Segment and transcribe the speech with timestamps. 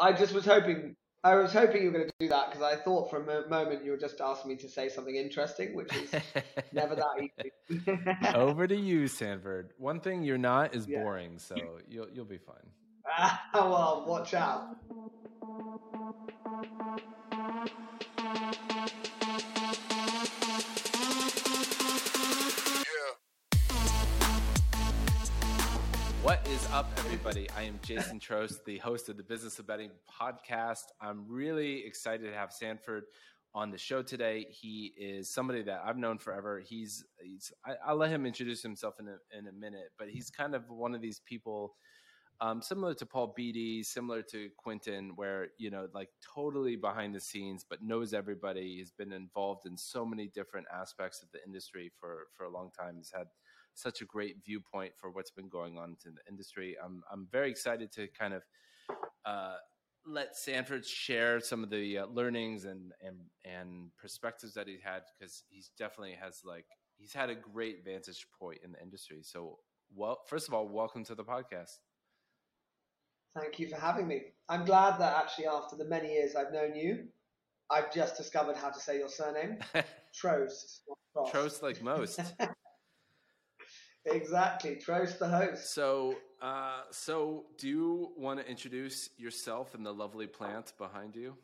[0.00, 0.94] I just was hoping.
[1.22, 3.82] I was hoping you were going to do that because I thought for a moment
[3.82, 6.10] you were just asking me to say something interesting, which is
[6.72, 7.86] never that easy.
[8.34, 9.72] Over to you, Sanford.
[9.78, 11.02] One thing you're not is Yeah.
[11.02, 11.56] boring, so
[11.88, 12.68] you'll you'll be fine.
[13.54, 14.76] Well, watch out.
[26.46, 27.48] Is up, everybody?
[27.56, 29.90] I am Jason Trost, the host of the Business of Betting
[30.20, 30.84] podcast.
[31.00, 33.04] I'm really excited to have Sanford
[33.54, 34.46] on the show today.
[34.50, 36.60] He is somebody that I've known forever.
[36.60, 40.28] He's, he's I, I'll let him introduce himself in a, in a minute, but he's
[40.28, 41.76] kind of one of these people,
[42.42, 47.20] um, similar to Paul Beatty, similar to Quinton, where you know, like totally behind the
[47.20, 48.76] scenes, but knows everybody.
[48.76, 52.70] He's been involved in so many different aspects of the industry for for a long
[52.78, 52.96] time.
[52.98, 53.28] He's had
[53.74, 56.76] such a great viewpoint for what's been going on in the industry.
[56.82, 58.42] I'm I'm very excited to kind of
[59.24, 59.56] uh,
[60.06, 65.02] let Sanford share some of the uh, learnings and and and perspectives that he had
[65.18, 66.66] because he's definitely has like
[66.96, 69.20] he's had a great vantage point in the industry.
[69.22, 69.58] So,
[69.94, 71.78] well, first of all, welcome to the podcast.
[73.38, 74.22] Thank you for having me.
[74.48, 77.08] I'm glad that actually, after the many years I've known you,
[77.70, 79.58] I've just discovered how to say your surname.
[80.14, 80.80] Trost.
[81.16, 81.32] Trost.
[81.32, 82.20] Trost like most.
[84.06, 84.76] Exactly.
[84.76, 85.72] Trost the host.
[85.72, 91.36] So, uh, so do you want to introduce yourself and the lovely plant behind you?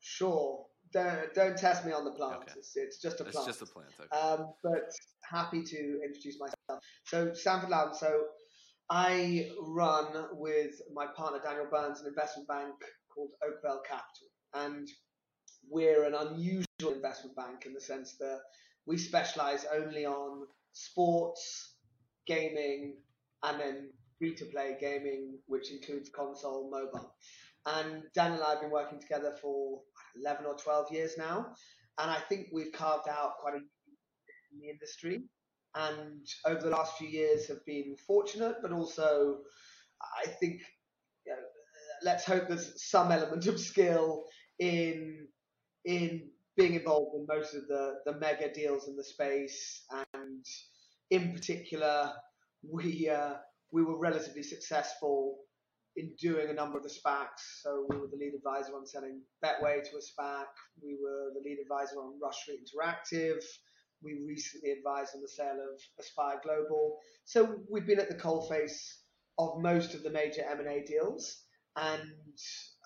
[0.00, 0.66] Sure.
[0.92, 2.42] Don't don't test me on the plant.
[2.42, 2.52] Okay.
[2.56, 3.48] It's, it's just a plant.
[3.48, 3.88] It's just a plant.
[3.98, 4.20] Okay.
[4.20, 4.90] Um, but
[5.22, 6.82] happy to introduce myself.
[7.04, 7.94] So Sanford Loudon.
[7.94, 8.24] So
[8.90, 12.74] I run with my partner Daniel Burns an investment bank
[13.14, 14.88] called Oakvale Capital, and
[15.70, 18.40] we're an unusual investment bank in the sense that
[18.84, 21.74] we specialize only on sports,
[22.26, 22.96] gaming,
[23.42, 27.14] and then free to play gaming, which includes console, mobile.
[27.66, 29.80] And Dan and I have been working together for
[30.20, 31.54] 11 or 12 years now,
[31.98, 33.60] and I think we've carved out quite a
[34.52, 35.24] in the industry.
[35.74, 39.38] And over the last few years, have been fortunate, but also
[40.02, 40.60] I think
[41.26, 41.38] you know,
[42.02, 44.24] let's hope there's some element of skill
[44.58, 45.28] in
[45.84, 50.44] in being involved in most of the the mega deals in the space, and
[51.10, 52.12] in particular,
[52.68, 53.34] we uh,
[53.72, 55.38] we were relatively successful
[55.96, 57.60] in doing a number of the SPACs.
[57.62, 60.46] So we were the lead advisor on selling Betway to a SPAC.
[60.82, 63.42] We were the lead advisor on Rush Street Interactive.
[64.02, 66.96] We recently advised on the sale of Aspire Global.
[67.24, 68.78] So we've been at the coalface
[69.38, 71.42] of most of the major M&A deals,
[71.76, 72.02] and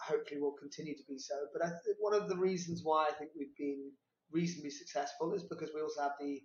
[0.06, 1.34] hopefully we'll continue to be so.
[1.52, 3.90] But think one of the reasons why I think we've been
[4.30, 6.40] reasonably successful is because we also have the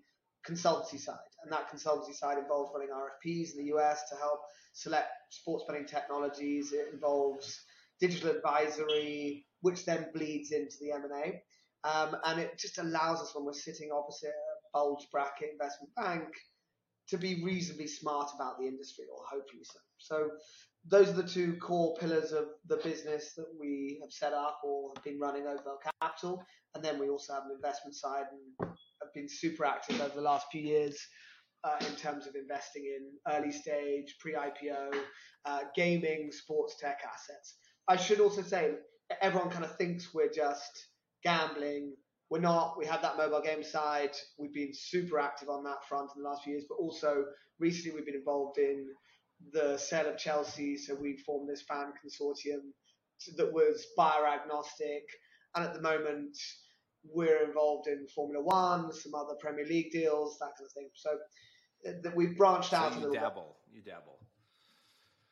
[0.47, 4.41] consultancy side, and that consultancy side involves running RFPs in the US to help
[4.73, 6.73] select sports betting technologies.
[6.73, 7.59] It involves
[7.99, 11.41] digital advisory, which then bleeds into the M&A.
[11.83, 16.27] Um, and it just allows us when we're sitting opposite a bulge bracket investment bank
[17.11, 19.79] to be reasonably smart about the industry, or hopefully so.
[19.97, 20.29] So
[20.87, 24.91] those are the two core pillars of the business that we have set up or
[24.95, 26.43] have been running Oakvale Capital.
[26.73, 28.69] And then we also have an investment side and
[29.01, 30.97] have been super active over the last few years
[31.63, 34.95] uh, in terms of investing in early stage, pre-IPO,
[35.45, 37.57] uh, gaming, sports tech assets.
[37.87, 38.71] I should also say
[39.21, 40.87] everyone kind of thinks we're just
[41.23, 41.93] gambling.
[42.31, 42.77] We're not.
[42.77, 44.15] We have that mobile game side.
[44.37, 47.25] We've been super active on that front in the last few years, but also
[47.59, 48.87] recently we've been involved in
[49.51, 50.77] the sale of Chelsea.
[50.77, 52.71] So we formed this fan consortium
[53.35, 55.03] that was buyer agnostic,
[55.55, 56.37] and at the moment
[57.03, 60.89] we're involved in Formula One, some other Premier League deals, that kind of thing.
[60.95, 61.09] So
[61.85, 63.21] uh, that we've branched out a so little bit.
[63.21, 63.57] dabble.
[63.73, 64.20] You dabble.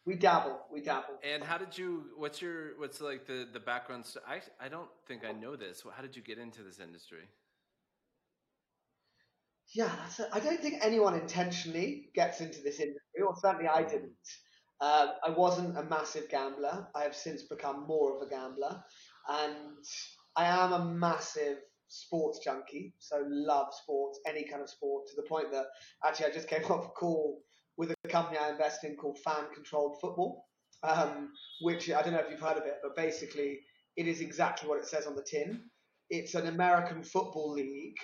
[0.10, 0.60] We dabble.
[0.74, 1.20] We dabble.
[1.22, 2.06] And how did you?
[2.18, 2.80] What's your?
[2.80, 4.08] What's like the the background?
[4.08, 5.84] st- I I don't think I know this.
[5.96, 7.26] How did you get into this industry?
[9.76, 13.84] Yeah, that's a, I don't think anyone intentionally gets into this industry, or certainly I
[13.84, 14.26] didn't.
[14.82, 16.88] Um, I wasn't a massive gambler.
[16.96, 18.84] I have since become more of a gambler,
[19.28, 19.86] and
[20.36, 22.96] I am a massive sports junkie.
[22.98, 25.68] So love sports, any kind of sport, to the point that
[26.04, 27.44] actually I just came off a call
[28.10, 30.46] company I invest in called Fan Controlled Football,
[30.84, 33.60] um, which I don't know if you've heard of it, but basically
[33.96, 35.62] it is exactly what it says on the tin.
[36.10, 37.98] It's an American football league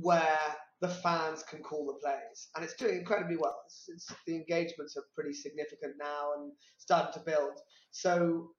[0.00, 0.38] where
[0.80, 3.56] the fans can call the plays, and it's doing incredibly well.
[3.66, 7.58] It's, it's, the engagements are pretty significant now and starting to build.
[7.92, 8.50] So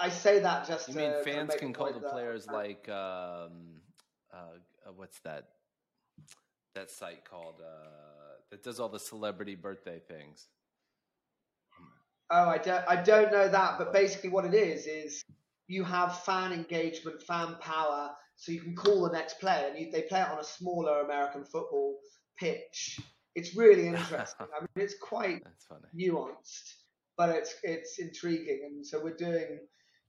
[0.00, 2.88] I say that just You to, mean to fans can call the that- players like
[2.88, 3.80] um,
[4.32, 4.36] uh,
[4.86, 5.48] uh, what's that?
[6.74, 8.13] That site called uh,
[8.54, 10.46] that does all the celebrity birthday things.
[12.30, 15.24] Oh, I don't, I don't know that, but basically what it is is
[15.66, 19.90] you have fan engagement, fan power, so you can call the next player, and you,
[19.90, 21.96] they play it on a smaller American football
[22.38, 23.00] pitch.
[23.34, 24.46] It's really interesting.
[24.56, 25.42] I mean, it's quite
[25.92, 26.74] nuanced,
[27.16, 29.58] but it's it's intriguing, and so we're doing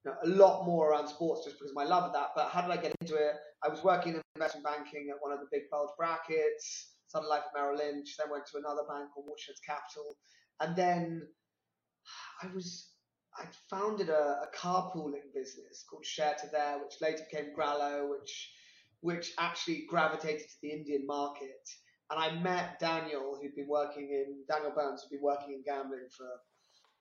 [0.05, 2.29] you know, a lot more around sports just because of my love of that.
[2.35, 3.33] But how did I get into it?
[3.63, 7.43] I was working in investment banking at one of the big bulge brackets, Sun Life
[7.53, 10.17] Merrill Lynch, then went to another bank called Watersheds Capital,
[10.59, 11.27] and then
[12.41, 12.91] I was
[13.37, 18.51] I founded a, a carpooling business called Share to There, which later became Grallow, which
[19.01, 21.69] which actually gravitated to the Indian market.
[22.09, 26.07] And I met Daniel, who'd been working in Daniel Burns, who'd been working in gambling
[26.15, 26.27] for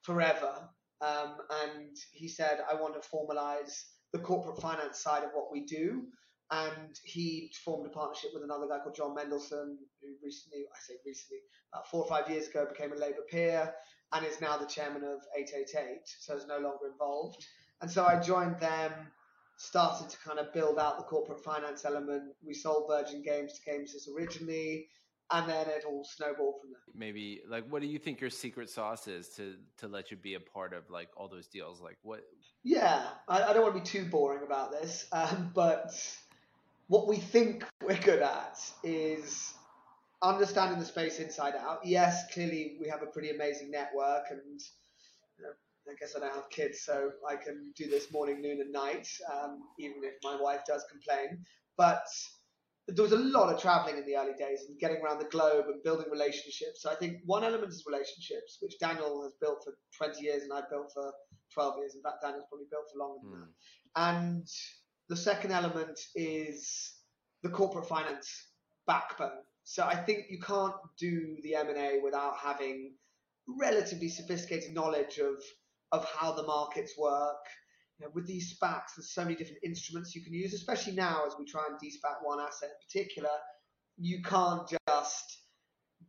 [0.02, 0.68] forever.
[1.00, 5.64] Um, and he said, I want to formalize the corporate finance side of what we
[5.64, 6.04] do.
[6.50, 10.94] And he formed a partnership with another guy called Jon Mendelsohn, who recently, I say
[11.06, 11.38] recently,
[11.72, 13.74] about four or five years ago became a Labour peer
[14.12, 17.44] and is now the chairman of 888, so is no longer involved.
[17.80, 18.92] And so I joined them,
[19.56, 22.34] started to kind of build out the corporate finance element.
[22.46, 24.86] We sold Virgin Games to Gamesys originally,
[25.30, 26.80] and then it all snowballed from there.
[26.94, 30.34] Maybe like, what do you think your secret sauce is to to let you be
[30.34, 31.80] a part of like all those deals?
[31.80, 32.20] Like what?
[32.62, 35.92] Yeah, I, I don't want to be too boring about this, um, but
[36.88, 39.54] what we think we're good at is
[40.22, 41.80] understanding the space inside out.
[41.84, 44.60] Yes, clearly we have a pretty amazing network, and
[45.38, 45.50] you know,
[45.88, 49.08] I guess I don't have kids, so I can do this morning, noon, and night,
[49.32, 51.44] um, even if my wife does complain.
[51.76, 52.06] But
[52.86, 55.66] there was a lot of traveling in the early days and getting around the globe
[55.68, 56.82] and building relationships.
[56.82, 60.52] So I think one element is relationships, which Daniel has built for 20 years and
[60.52, 61.12] I've built for
[61.54, 61.94] 12 years.
[61.94, 63.44] In fact, Daniel's probably built for longer than mm.
[63.44, 63.48] that.
[63.96, 64.48] And
[65.08, 66.92] the second element is
[67.42, 68.48] the corporate finance
[68.86, 69.42] backbone.
[69.64, 72.94] So I think you can't do the M&A without having
[73.46, 75.42] relatively sophisticated knowledge of
[75.94, 77.46] of how the markets work.
[77.98, 81.22] You know, with these SPACs, there's so many different instruments you can use, especially now
[81.26, 83.30] as we try and de-SPAC one asset in particular.
[83.96, 85.42] You can't just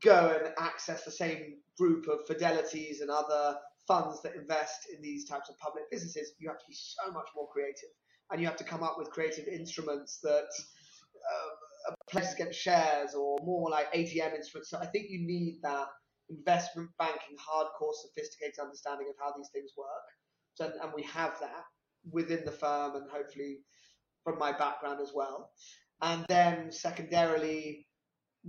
[0.03, 3.57] go and access the same group of fidelities and other
[3.87, 6.33] funds that invest in these types of public businesses.
[6.39, 7.93] You have to be so much more creative,
[8.31, 13.37] and you have to come up with creative instruments that uh, place against shares or
[13.43, 14.69] more like ATM instruments.
[14.69, 15.87] So I think you need that
[16.29, 19.87] investment banking, hardcore, sophisticated understanding of how these things work.
[20.55, 21.65] So, and we have that
[22.11, 23.59] within the firm and hopefully
[24.23, 25.51] from my background as well.
[26.01, 27.87] And then secondarily,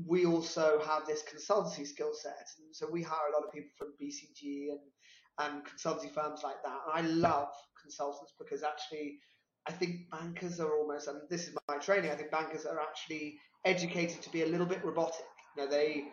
[0.06, 2.46] we also have this consultancy skill set.
[2.58, 4.80] And so we hire a lot of people from BCG and,
[5.38, 6.78] and consultancy firms like that.
[6.86, 7.48] And I love
[7.80, 9.18] consultants because actually
[9.68, 12.10] I think bankers are almost, and this is my training.
[12.10, 15.26] I think bankers are actually educated to be a little bit robotic.
[15.56, 16.04] You know, they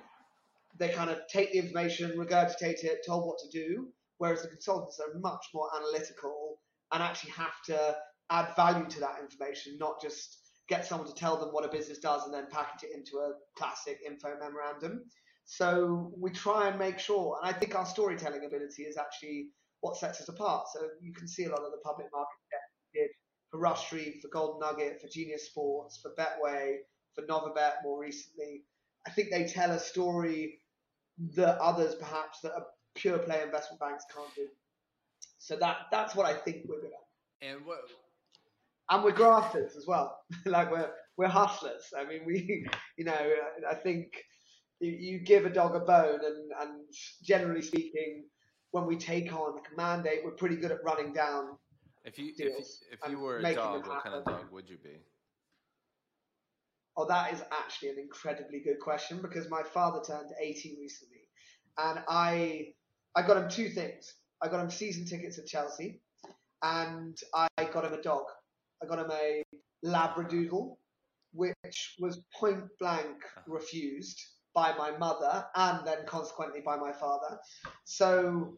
[0.80, 5.00] they kind of take the information, regurgitate it, told what to do, whereas the consultants
[5.00, 6.58] are much more analytical
[6.92, 7.96] and actually have to
[8.32, 12.00] add value to that information, not just get someone to tell them what a business
[12.00, 15.04] does and then package it into a classic info memorandum.
[15.46, 19.50] So we try and make sure, and I think our storytelling ability is actually
[19.82, 20.66] what sets us apart.
[20.74, 22.73] So you can see a lot of the public market did
[23.54, 26.78] for Rush Street, for Golden Nugget, for Genius Sports, for Betway,
[27.14, 28.64] for Novibet more recently.
[29.06, 30.58] I think they tell a story
[31.36, 32.64] that others perhaps that a
[32.96, 34.48] pure play investment banks can't do.
[35.38, 37.48] So that that's what I think we're good at.
[37.48, 37.78] And what?
[38.90, 40.18] And we're grafters as well.
[40.48, 41.84] like we're we're hustlers.
[41.96, 42.66] I mean, we,
[42.98, 44.08] you know, uh, I think
[44.80, 46.86] you, you give a dog a bone, and and
[47.22, 48.24] generally speaking,
[48.72, 51.58] when we take on a mandate, we're pretty good at running down
[52.04, 54.98] if you if if you were a dog, what kind of dog would you be?
[56.96, 61.28] Oh, that is actually an incredibly good question because my father turned 80 recently,
[61.78, 62.74] and I
[63.16, 64.14] I got him two things.
[64.42, 66.02] I got him season tickets at Chelsea,
[66.62, 68.26] and I got him a dog.
[68.82, 69.44] I got him a
[69.86, 70.76] Labradoodle,
[71.34, 73.42] which was point blank uh-huh.
[73.48, 74.22] refused
[74.54, 77.40] by my mother and then consequently by my father.
[77.86, 78.58] So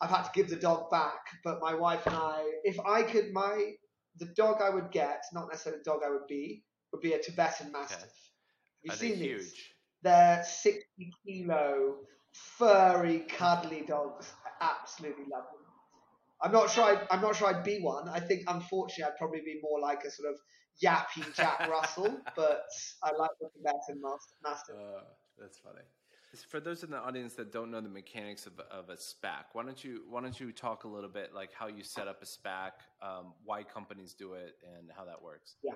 [0.00, 3.32] I've had to give the dog back, but my wife and I, if I could,
[3.32, 3.72] my
[4.18, 7.18] the dog I would get, not necessarily the dog I would be, would be a
[7.18, 7.98] Tibetan Mastiff.
[7.98, 8.08] Okay.
[8.08, 9.52] Have you Are seen they these?
[9.52, 9.74] Huge?
[10.02, 10.84] They're 60
[11.24, 11.96] kilo,
[12.32, 14.32] furry, cuddly dogs.
[14.44, 15.62] I absolutely love them.
[16.42, 16.84] I'm not sure.
[16.84, 18.08] I'd, I'm not sure I'd be one.
[18.08, 20.38] I think, unfortunately, I'd probably be more like a sort of
[20.82, 22.62] yappy Jack Russell, but
[23.02, 24.02] I like the Tibetan
[24.42, 24.76] Mastiff.
[24.76, 25.00] Uh,
[25.38, 25.82] that's funny
[26.48, 29.62] for those in the audience that don't know the mechanics of, of a SPAC, why
[29.62, 32.26] don't you why don't you talk a little bit like how you set up a
[32.26, 35.54] SPAC, um, why companies do it, and how that works?
[35.62, 35.72] Yeah.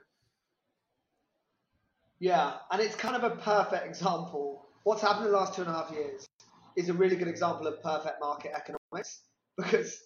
[2.19, 4.67] Yeah, and it's kind of a perfect example.
[4.83, 6.29] What's happened in the last two and a half years
[6.77, 9.23] is a really good example of perfect market economics.
[9.57, 10.03] because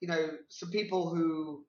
[0.00, 1.64] you know some people who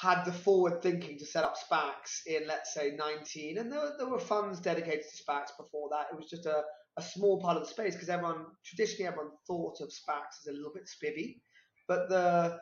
[0.00, 4.08] had the forward thinking to set up SPACs in let's say 19, and there, there
[4.08, 6.08] were funds dedicated to SPACs before that.
[6.12, 6.62] It was just a,
[6.96, 10.52] a small part of the space because everyone traditionally everyone thought of SPACs as a
[10.52, 11.40] little bit spivvy,
[11.88, 12.58] but the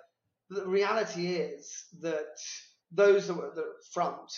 [0.50, 2.36] the reality is that
[2.92, 4.30] those that were at the front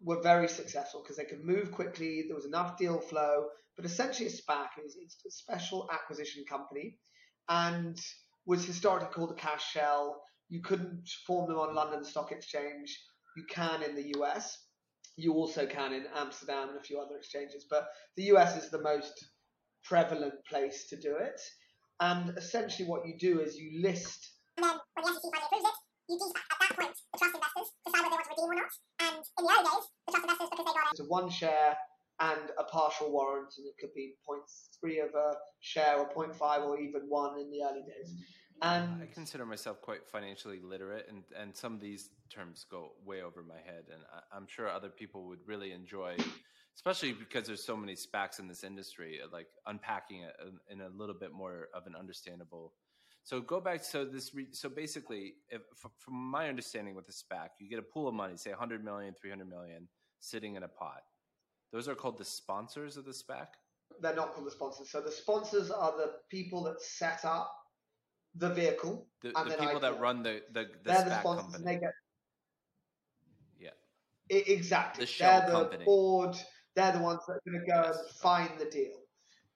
[0.00, 2.24] were very successful because they could move quickly.
[2.26, 3.46] There was enough deal flow.
[3.76, 6.98] But essentially, a SPAC is it's a special acquisition company,
[7.48, 7.98] and
[8.46, 10.22] was historically called a cash shell.
[10.48, 12.96] You couldn't form them on London Stock Exchange.
[13.36, 14.58] You can in the US.
[15.16, 18.80] You also can in Amsterdam and a few other exchanges, but the US is the
[18.80, 19.24] most
[19.84, 21.40] prevalent place to do it.
[22.00, 24.32] And essentially, what you do is you list.
[24.56, 25.76] And then when the SEC finally approves it,
[26.08, 28.56] you do at that point the trust investors decide whether they want to redeem or
[28.60, 28.72] not.
[29.00, 31.76] And in the early days, the trust investors because they got It's a one share
[32.20, 36.80] and a partial warrant, and it could be 0.3 of a share or 0.5 or
[36.80, 38.14] even one in the early days.
[38.62, 43.22] And I consider myself quite financially literate, and, and some of these terms go way
[43.22, 46.16] over my head, and I, I'm sure other people would really enjoy,
[46.76, 50.80] especially because there's so many SPACs in this industry, uh, like unpacking it in- in
[50.82, 52.74] a little bit more of an understandable.
[53.22, 53.82] So go back.
[53.84, 54.34] So this.
[54.34, 55.62] Re, so basically, if,
[55.96, 59.14] from my understanding with a SPAC, you get a pool of money, say 100 million,
[59.14, 59.88] 300 million,
[60.20, 61.02] sitting in a pot.
[61.72, 63.48] Those are called the sponsors of the SPAC.
[64.00, 64.90] they're not called the sponsors.
[64.90, 67.54] So the sponsors are the people that set up
[68.34, 69.06] the vehicle.
[69.22, 71.56] The, And the then people that run the the, the they're the SPAC sponsors, company.
[71.56, 71.94] and they get
[73.58, 73.70] yeah.
[74.30, 75.02] I- exactly.
[75.04, 75.84] The shell they're the company.
[75.84, 76.36] board.
[76.76, 78.92] They're the ones that are going to go and find the deal.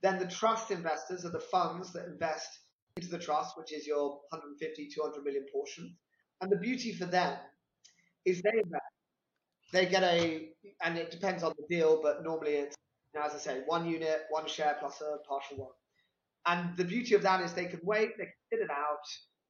[0.03, 2.49] Then the trust investors are the funds that invest
[2.97, 5.97] into the trust, which is your 150, 200 million portion.
[6.41, 7.37] And the beauty for them
[8.25, 8.83] is they invest.
[9.73, 10.49] They get a,
[10.83, 12.77] and it depends on the deal, but normally it's,
[13.23, 15.73] as I say, one unit, one share plus a partial one.
[16.47, 19.05] And the beauty of that is they can wait, they can sit it out,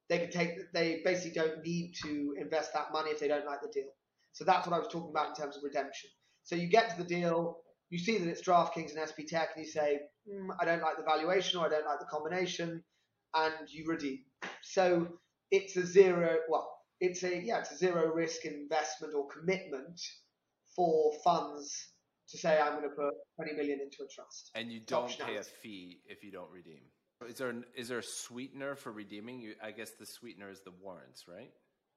[0.09, 3.61] they can take, they basically don't need to invest that money if they don't like
[3.61, 3.89] the deal.
[4.33, 6.09] So that's what I was talking about in terms of redemption.
[6.49, 7.59] So you get to the deal,
[7.91, 11.03] you see that it's DraftKings and SBTech, and you say, mm, I don't like the
[11.03, 12.83] valuation or I don't like the combination,
[13.35, 14.21] and you redeem.
[14.63, 15.09] So
[15.51, 16.67] it's a zero, well,
[16.99, 20.01] it's a yeah, it's a zero risk investment or commitment
[20.75, 21.91] for funds
[22.29, 24.49] to say I'm going to put 20 million into a trust.
[24.55, 26.81] And you don't pay a fee if you don't redeem.
[27.27, 29.39] Is there an, is there a sweetener for redeeming?
[29.39, 31.51] You, I guess the sweetener is the warrants, right?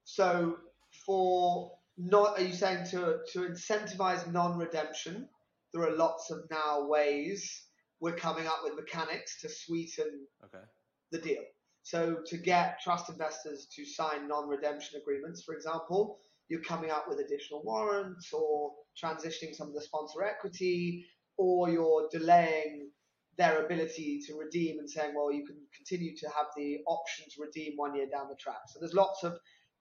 [0.04, 0.58] So
[1.06, 5.28] for not, are you saying to to incentivize non-redemption?
[5.72, 7.66] There are lots of now ways
[8.00, 10.64] we're coming up with mechanics to sweeten Okay.
[11.12, 11.42] the deal.
[11.82, 17.18] So to get trust investors to sign non-redemption agreements, for example, you're coming up with
[17.20, 18.72] additional warrants or
[19.02, 21.06] transitioning some of the sponsor equity,
[21.38, 22.90] or you're delaying
[23.38, 27.40] their ability to redeem and saying, well, you can continue to have the option to
[27.42, 28.60] redeem one year down the track.
[28.68, 29.38] So there's lots of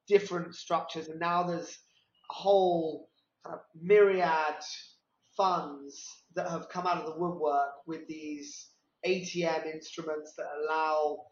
[0.07, 1.77] different structures, and now there's
[2.31, 3.09] whole
[3.45, 4.55] kind of myriad
[5.35, 8.69] funds that have come out of the woodwork with these
[9.05, 11.25] ATM instruments that allow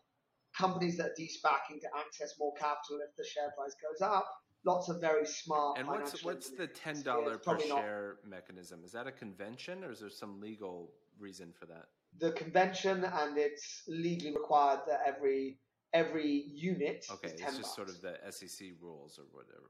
[0.58, 4.26] companies that are de-SPACing to access more capital if the share price goes up.
[4.66, 5.78] Lots of very smart.
[5.80, 8.82] And what's what's the ten dollar per probably not- share mechanism?
[8.84, 11.86] Is that a convention or is there some legal reason for that?
[12.18, 15.60] The convention, and it's legally required that every
[15.94, 17.76] every unit Okay, it's just bucks.
[17.76, 19.70] sort of the SEC rules or whatever.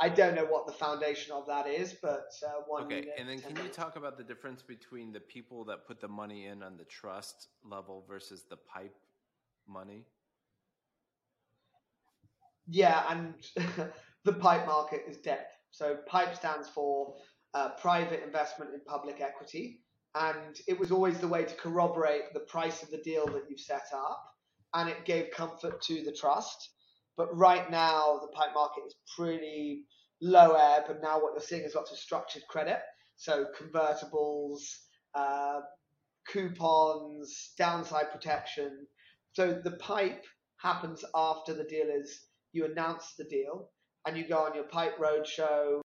[0.00, 3.40] I don't know what the foundation of that is, but uh, one Okay, and then
[3.40, 6.62] 10 can you talk about the difference between the people that put the money in
[6.62, 8.94] on the trust level versus the pipe
[9.66, 10.04] money?
[12.68, 13.34] Yeah, and
[14.24, 15.46] the pipe market is dead.
[15.70, 17.16] So pipe stands for
[17.54, 19.80] uh, private investment in public equity,
[20.14, 23.60] and it was always the way to corroborate the price of the deal that you've
[23.60, 24.22] set up,
[24.74, 26.70] and it gave comfort to the trust.
[27.18, 29.84] But right now, the pipe market is pretty
[30.22, 32.78] low ebb, and now what you're seeing is lots of structured credit,
[33.16, 34.60] so convertibles,
[35.16, 35.60] uh,
[36.28, 38.86] coupons, downside protection.
[39.32, 40.24] So the pipe
[40.58, 43.70] happens after the deal is you announce the deal
[44.06, 45.80] and you go on your pipe roadshow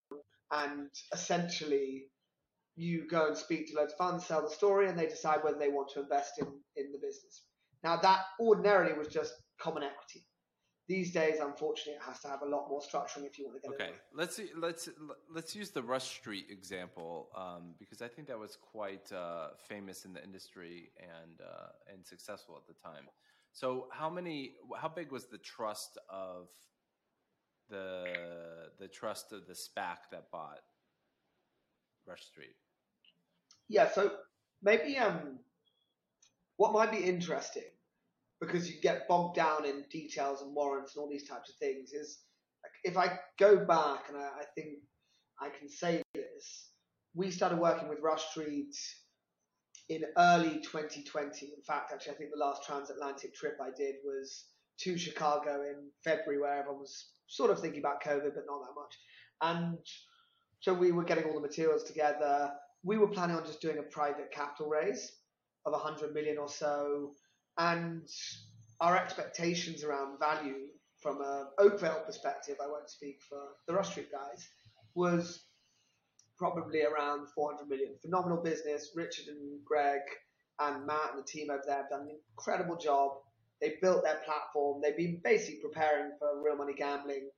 [0.52, 2.06] and essentially
[2.76, 5.60] you go and speak to loads of funds, sell the story, and they decide whether
[5.60, 7.44] they want to invest in, in the business.
[7.84, 10.26] Now that ordinarily was just common equity.
[10.88, 13.70] These days, unfortunately, it has to have a lot more structuring if you want to
[13.70, 14.90] get Okay, let's see- let's
[15.34, 20.04] let's use the Rush Street example um, because I think that was quite uh, famous
[20.04, 23.08] in the industry and uh, and successful at the time.
[23.54, 24.56] So, how many?
[24.78, 26.50] How big was the trust of
[27.70, 30.64] the the trust of the SPAC that bought
[32.06, 32.56] Rush Street?
[33.70, 34.12] Yeah, so
[34.62, 35.40] maybe um,
[36.58, 37.64] what might be interesting
[38.46, 41.92] because you get bogged down in details and warrants and all these types of things.
[41.92, 42.20] Is
[42.64, 44.80] like if I go back and I, I think
[45.42, 46.70] I can say this,
[47.16, 48.76] we started working with Rush Street
[49.90, 51.46] in early 2020.
[51.48, 54.46] In fact, actually, I think the last transatlantic trip I did was
[54.80, 58.76] to Chicago in February, where everyone was sort of thinking about COVID, but not that
[58.76, 58.98] much.
[59.42, 59.78] And
[60.62, 62.52] so we were getting all the materials together.
[62.84, 65.12] We were planning on just doing a private capital raise
[65.66, 67.12] of 100 million or so.
[67.58, 68.08] And
[68.80, 70.68] our expectations around value
[71.02, 74.48] from an Oakvale perspective, I won't speak for the Rush Street guys,
[74.96, 75.44] was
[76.38, 77.96] probably around 400 million.
[78.02, 78.92] Phenomenal business.
[78.96, 80.02] Richard and Greg
[80.60, 83.12] and Matt and the team over there have done an incredible job.
[83.62, 84.82] They built their platform.
[84.82, 87.30] They've been basically preparing for real money gambling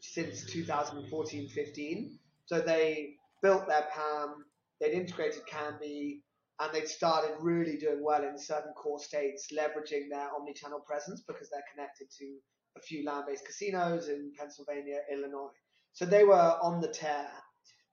[0.00, 2.18] since 2014 15.
[2.46, 4.44] So they built their PAM,
[4.80, 6.20] they'd integrated Kambi,
[6.60, 11.50] and they'd started really doing well in certain core states, leveraging their omni-channel presence because
[11.50, 12.38] they're connected to
[12.76, 15.50] a few land-based casinos in Pennsylvania, Illinois.
[15.92, 17.28] So they were on the tear.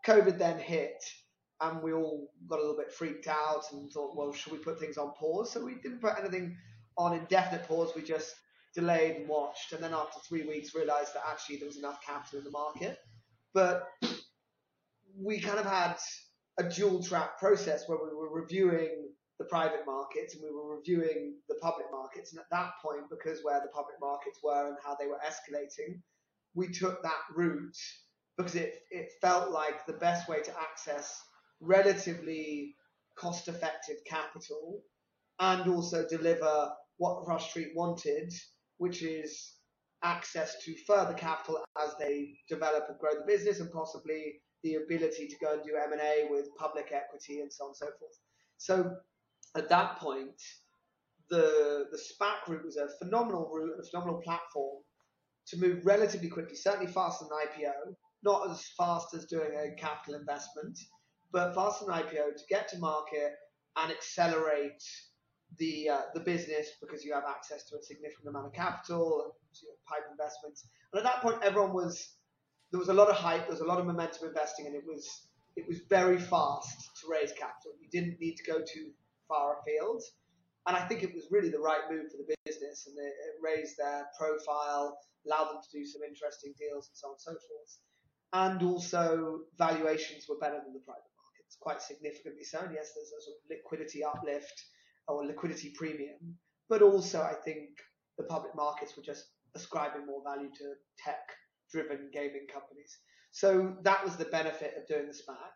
[0.06, 1.04] COVID then hit,
[1.62, 4.80] and we all got a little bit freaked out and thought, well, should we put
[4.80, 5.52] things on pause?
[5.52, 6.58] So we didn't put anything
[6.98, 7.92] on indefinite pause.
[7.96, 8.34] We just
[8.76, 12.40] delayed and watched, and then after three weeks, realised that actually there was enough capital
[12.40, 12.98] in the market.
[13.54, 13.88] But
[15.18, 15.98] we kind of had
[16.58, 21.36] a dual track process where we were reviewing the private markets and we were reviewing
[21.50, 22.32] the public markets.
[22.32, 26.02] And at that point, because where the public markets were and how they were escalating,
[26.54, 27.78] we took that route
[28.38, 31.20] because it, it felt like the best way to access
[31.60, 32.76] relatively
[33.16, 34.82] cost effective capital
[35.40, 38.32] and also deliver what Rush Street wanted,
[38.78, 39.53] which is
[40.04, 45.28] access to further capital as they develop and grow the business and possibly the ability
[45.28, 48.20] to go and do M&A with public equity and so on and so forth.
[48.58, 48.96] So
[49.56, 50.42] at that point,
[51.30, 54.84] the the SPAC route was a phenomenal route and a phenomenal platform
[55.48, 60.20] to move relatively quickly, certainly faster than IPO, not as fast as doing a capital
[60.20, 60.78] investment,
[61.32, 63.34] but faster than IPO to get to market
[63.78, 64.84] and accelerate
[65.58, 69.70] the uh, the business because you have access to a significant amount of capital you
[69.70, 70.66] know, pipe investments.
[70.92, 72.16] And at that point, everyone was
[72.72, 74.84] there was a lot of hype, there was a lot of momentum investing, and it
[74.86, 75.06] was
[75.56, 77.78] it was very fast to raise capital.
[77.80, 78.90] You didn't need to go too
[79.28, 80.02] far afield,
[80.66, 83.36] and I think it was really the right move for the business, and it, it
[83.44, 87.32] raised their profile, allowed them to do some interesting deals, and so on and so
[87.32, 87.74] forth.
[88.34, 92.62] And also, valuations were better than the private markets, quite significantly so.
[92.62, 94.66] And yes, there's a sort of liquidity uplift
[95.08, 96.40] or liquidity premium,
[96.70, 97.70] but also I think
[98.18, 101.22] the public markets were just ascribing more value to tech
[101.72, 103.00] driven gaming companies.
[103.32, 105.54] So that was the benefit of doing the SPAC.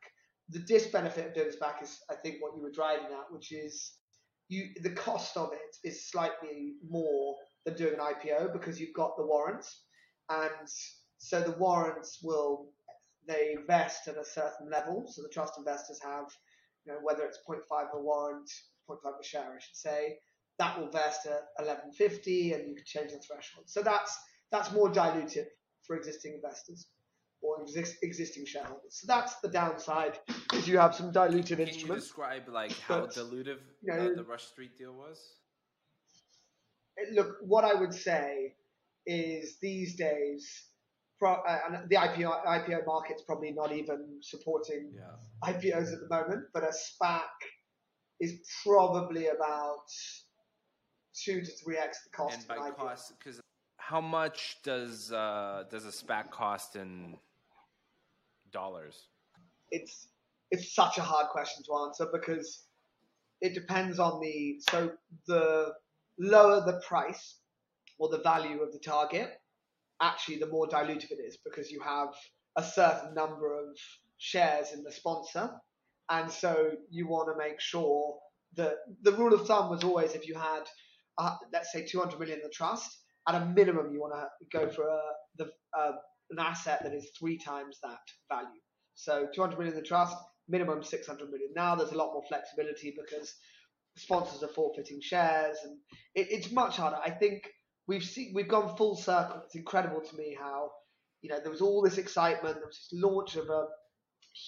[0.49, 3.51] The disbenefit of doing the SPAC is, I think, what you were driving at, which
[3.51, 3.93] is
[4.49, 9.17] you the cost of it is slightly more than doing an IPO because you've got
[9.17, 9.83] the warrants,
[10.29, 10.67] and
[11.17, 12.69] so the warrants will
[13.27, 15.05] they vest at a certain level.
[15.07, 16.25] So the trust investors have,
[16.85, 17.59] you know, whether it's 0.5
[17.93, 18.49] a warrant,
[18.89, 20.17] 0.5 a share, I should say,
[20.59, 23.65] that will vest at 11.50, and you can change the threshold.
[23.67, 24.17] So that's
[24.51, 25.47] that's more dilutive
[25.85, 26.87] for existing investors
[27.41, 28.97] or exist, existing shareholders.
[28.99, 30.17] So that's the downside,
[30.53, 32.05] is you have some diluted Can instruments.
[32.05, 35.19] you describe like how But, dilutive you uh, the Rush Street deal was?
[36.97, 38.55] It- Look, what I would say
[39.05, 40.69] is these days,
[41.19, 45.51] pro, uh, and the IPO, IPO market's probably not even supporting Yeah.
[45.53, 47.21] IPOs at the moment, but a SPAC
[48.19, 49.85] is probably about
[51.23, 53.39] two to three x the cost and an by cost, because
[53.77, 57.17] how much does uh, does a SPAC cost in
[58.51, 59.07] dollars?
[59.71, 60.07] it's
[60.51, 62.63] it's such a hard question to answer because
[63.41, 64.91] it depends on the so
[65.27, 65.73] the
[66.17, 67.35] lower the price
[67.99, 69.39] or the value of the target,
[70.01, 72.09] actually the more dilutive it is because you have
[72.55, 73.75] a certain number of
[74.17, 75.49] shares in the sponsor,
[76.09, 78.17] and so you want to make sure
[78.55, 80.63] that the rule of thumb was always if you had
[81.17, 84.69] uh, let's say 200 million in the trust, at a minimum you want to go
[84.69, 84.99] for a,
[85.37, 85.91] the, uh,
[86.31, 87.99] an asset that is three times that
[88.29, 88.59] value.
[88.95, 90.15] So 200 million in the trust,
[90.47, 91.49] minimum 600 million.
[91.55, 93.35] Now there's a lot more flexibility because
[93.97, 95.77] sponsors are forfeiting shares, and
[96.15, 96.97] it, it's much harder.
[97.03, 97.47] I think
[97.87, 99.41] we've seen we've gone full circle.
[99.45, 100.71] It's incredible to me how
[101.21, 102.55] you know there was all this excitement.
[102.55, 103.65] There was this launch of a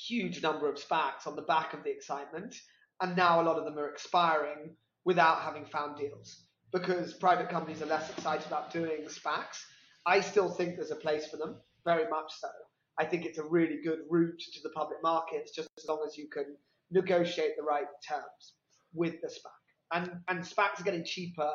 [0.08, 2.56] huge number of SPACs on the back of the excitement,
[3.02, 7.82] and now a lot of them are expiring without having found deals because private companies
[7.82, 9.64] are less excited about doing SPACs.
[10.06, 11.56] I still think there's a place for them,
[11.86, 12.48] very much so.
[12.98, 16.18] I think it's a really good route to the public markets, just as long as
[16.18, 16.56] you can
[16.92, 18.54] negotiate the right terms
[18.94, 19.52] with the SPAC.
[19.94, 21.52] And and SPACs are getting cheaper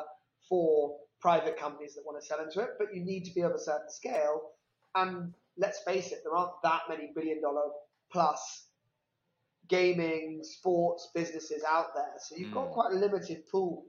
[0.49, 3.51] for private companies that want to sell into it, but you need to be of
[3.51, 4.51] a certain scale.
[4.95, 7.69] And let's face it, there aren't that many billion dollar
[8.11, 8.67] plus
[9.67, 12.13] gaming, sports businesses out there.
[12.19, 12.73] So you've got Mm.
[12.73, 13.85] quite a limited pool.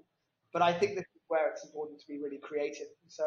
[0.52, 2.86] But I think is where it's important to be really creative.
[3.08, 3.24] So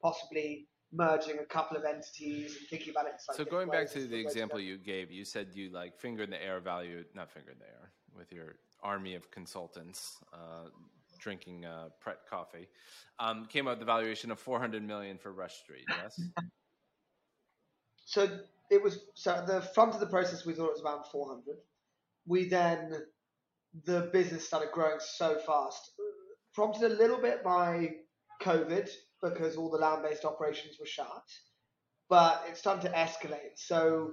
[0.00, 3.14] possibly merging a couple of entities and thinking about it.
[3.34, 4.64] So going back to the example go.
[4.64, 7.66] you gave, you said you like finger in the air value, not finger in the
[7.66, 10.68] air, with your army of consultants uh,
[11.18, 12.68] drinking uh, Pret coffee,
[13.18, 15.84] um, came out with the valuation of 400 million for Rush Street.
[15.88, 16.20] Yes.
[18.04, 18.28] So
[18.70, 21.56] it was so at the front of the process we thought it was around 400.
[22.26, 22.94] We then
[23.84, 25.91] the business started growing so fast,
[26.54, 27.94] prompted a little bit by
[28.42, 28.88] COVID
[29.22, 31.24] because all the land-based operations were shut,
[32.08, 33.56] but it started to escalate.
[33.56, 34.12] So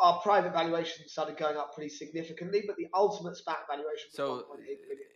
[0.00, 4.44] our private valuation started going up pretty significantly, but the ultimate SPAC valuation So,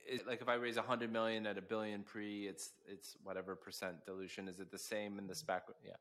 [0.09, 4.05] is, like, if I raise 100 million at a billion pre, it's it's whatever percent
[4.07, 4.49] dilution.
[4.49, 5.61] Is it the same in the SPAC?
[5.85, 5.93] Yeah.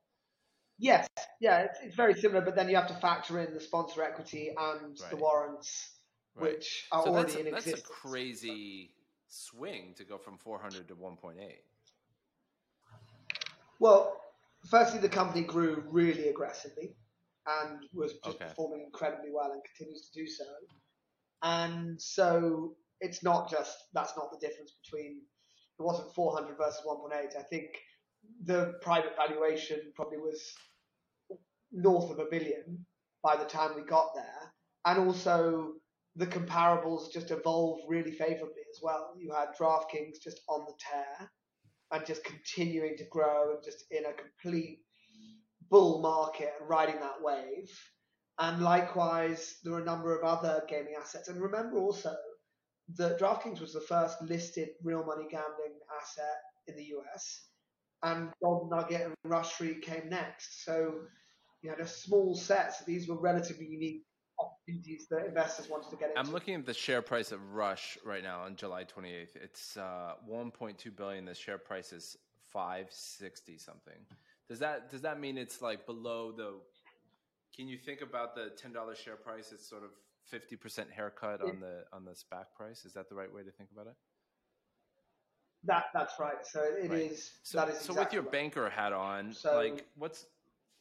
[0.79, 1.07] Yes,
[1.41, 4.51] yeah, it's, it's very similar, but then you have to factor in the sponsor equity
[4.57, 5.93] and the warrants,
[6.35, 6.51] Right.
[6.53, 7.97] which are so already that's a, in that's a existence.
[7.99, 8.91] crazy
[9.27, 11.35] swing to go from 400 to 1.8.
[13.79, 14.21] Well,
[14.69, 16.95] firstly, the company grew really aggressively
[17.45, 18.45] and was just Okay.
[18.45, 20.45] performing incredibly well and continues to do so.
[21.43, 25.21] And so it's not just that's not the difference between
[25.79, 27.37] it wasn't 400 versus 1.8.
[27.37, 27.77] I think
[28.43, 30.41] the private valuation probably was
[31.71, 32.85] north of a billion
[33.23, 34.53] by the time we got there,
[34.85, 35.73] and also
[36.17, 39.13] the comparables just evolve really favorably as well.
[39.17, 41.31] You had DraftKings just on the tear
[41.91, 44.79] and just continuing to grow and just in a complete
[45.69, 47.71] bull market and riding that wave.
[48.39, 51.27] And likewise, there are a number of other gaming assets.
[51.27, 52.15] And remember also
[52.95, 57.47] that DraftKings was the first listed real money gambling asset in the US,
[58.03, 60.65] and Gold Nugget and Rush Street came next.
[60.65, 60.93] So
[61.61, 62.75] you had a small set.
[62.75, 64.03] So these were relatively unique
[64.39, 66.19] opportunities that investors wanted to get into.
[66.19, 69.35] I'm looking at the share price of Rush right now on July 28th.
[69.35, 71.25] It's uh, 1.2 billion.
[71.25, 72.17] The share price is
[72.51, 73.93] 560 something.
[74.49, 76.53] Does that does that mean it's like below the?
[77.55, 79.51] Can you think about the ten dollars share price?
[79.51, 79.89] It's sort of
[80.29, 82.85] 50 percent haircut on the on the SPAC price.
[82.85, 83.95] Is that the right way to think about it?
[85.65, 86.45] That that's right.
[86.45, 86.91] So it is.
[86.91, 87.19] Right.
[87.43, 88.31] So, that is so exactly with your right.
[88.31, 90.25] banker hat on, So- like what's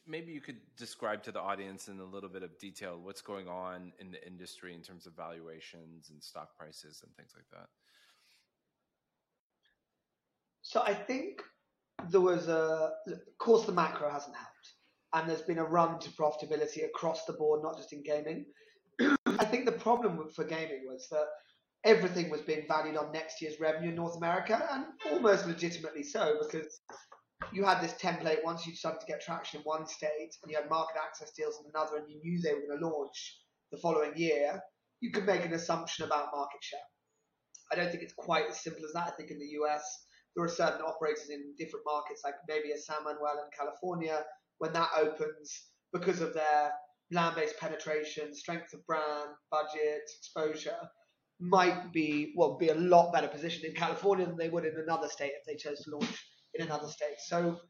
[0.07, 3.49] maybe you could describe to the audience in a little bit of detail what's going
[3.49, 7.69] on in the industry in terms of valuations and stock prices and things like that.
[10.63, 11.43] So I think
[12.11, 14.73] there was a, of course, the macro hasn't helped,
[15.15, 18.47] and there's been a run to profitability across the board, not just in gaming.
[19.27, 21.27] I think the problem for gaming was that
[21.85, 26.37] everything was being valued on next year's revenue in North America, and almost legitimately so,
[26.43, 26.81] because
[27.53, 30.57] you had this template once you started to get traction in one state, and you
[30.57, 33.39] had market access deals in another, and you knew they were going to launch
[33.73, 34.61] the following year.
[35.01, 36.81] You could make an assumption about market share.
[37.71, 39.09] I don't think it's quite as simple as that.
[39.09, 39.83] I think in the US,
[40.35, 44.23] there are certain operators in different markets, like maybe a San Manuel in California,
[44.59, 46.73] when that opens, because of their
[47.11, 50.79] land-based penetration, strength of brand, budget, exposure,
[51.39, 55.09] might be well be a lot better positioned in California than they would in another
[55.09, 57.19] state if they chose to launch in another state.
[57.27, 57.61] So,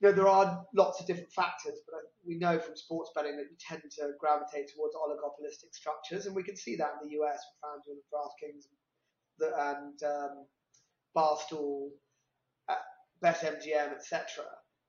[0.00, 3.46] you know, there are lots of different factors, but we know from sports betting that
[3.50, 7.40] you tend to gravitate towards oligopolistic structures, and we can see that in the US
[7.48, 8.64] with FanDuel and DraftKings
[9.38, 10.46] the- and um,
[11.16, 11.90] Barstool,
[12.68, 12.76] uh,
[13.22, 14.44] BetMGM, etc.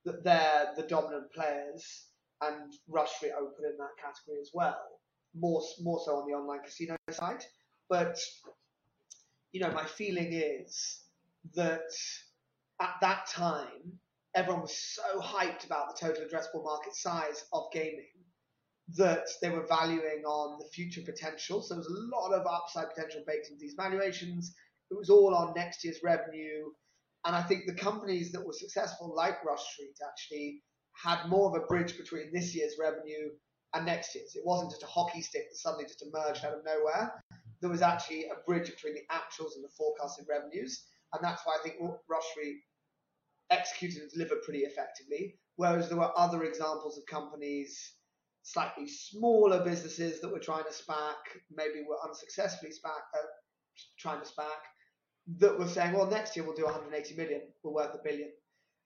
[0.05, 2.07] That they're the dominant players,
[2.41, 4.79] and Rush Street put in that category as well.
[5.33, 7.43] More more so on the online casino side,
[7.89, 8.17] but
[9.51, 11.01] you know my feeling is
[11.55, 11.89] that
[12.81, 13.99] at that time
[14.35, 18.05] everyone was so hyped about the total addressable market size of gaming
[18.97, 21.61] that they were valuing on the future potential.
[21.61, 24.53] So there was a lot of upside potential baked into these valuations.
[24.91, 26.65] It was all on next year's revenue.
[27.25, 30.61] And I think the companies that were successful, like Rush Street, actually
[30.93, 33.31] had more of a bridge between this year's revenue
[33.73, 34.35] and next year's.
[34.35, 37.23] It wasn't just a hockey stick that suddenly just emerged out of nowhere.
[37.61, 40.85] There was actually a bridge between the actuals and the forecasted revenues.
[41.15, 41.75] And that's why I think
[42.32, 42.62] Street
[43.49, 45.36] executed and delivered pretty effectively.
[45.56, 47.93] Whereas there were other examples of companies,
[48.43, 51.15] slightly smaller businesses that were trying to SPAC,
[51.56, 53.25] maybe were unsuccessfully SPAC, uh,
[53.97, 54.60] trying to SPAC,
[55.39, 58.30] that were saying, well, next year we'll do 180 million, we're worth a billion.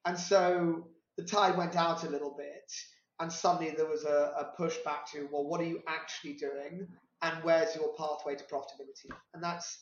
[0.06, 0.88] And so
[1.18, 2.72] the tide went out a little bit,
[3.20, 6.88] and suddenly there was a, a push back to, well, what are you actually doing,
[7.22, 9.13] and where's your pathway to profitability?
[9.34, 9.80] And that's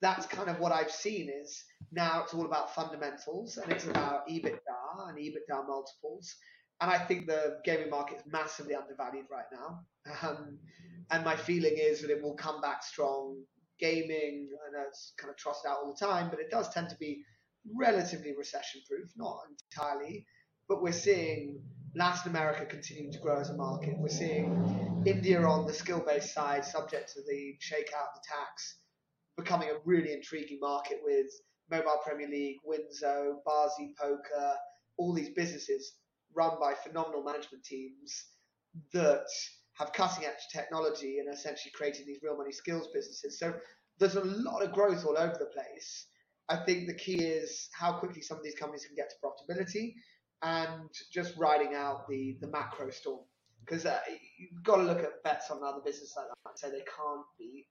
[0.00, 4.28] that's kind of what I've seen is now it's all about fundamentals and it's about
[4.28, 6.34] EBITDA and EBITDA multiples.
[6.80, 9.80] And I think the gaming market is massively undervalued right now.
[10.22, 10.58] Um,
[11.10, 13.42] and my feeling is that it will come back strong.
[13.80, 16.88] Gaming, I know it's kind of trotted out all the time, but it does tend
[16.90, 17.22] to be
[17.76, 19.38] relatively recession proof, not
[19.72, 20.26] entirely.
[20.68, 21.60] But we're seeing
[21.94, 23.96] Latin America continuing to grow as a market.
[23.98, 28.78] We're seeing India on the skill based side, subject to the shakeout, the tax,
[29.38, 31.26] becoming a really intriguing market with
[31.70, 34.54] Mobile Premier League, Winzo, Baazi Poker,
[34.98, 35.92] all these businesses
[36.34, 38.26] run by phenomenal management teams
[38.92, 39.24] that
[39.74, 43.38] have cutting edge technology and essentially creating these real money skills businesses.
[43.38, 43.54] So
[43.98, 46.06] there's a lot of growth all over the place.
[46.48, 49.94] I think the key is how quickly some of these companies can get to profitability
[50.42, 53.20] and just riding out the, the macro storm.
[53.60, 53.98] Because uh,
[54.38, 57.26] you've got to look at bets on other businesses like that and say they can't
[57.38, 57.66] be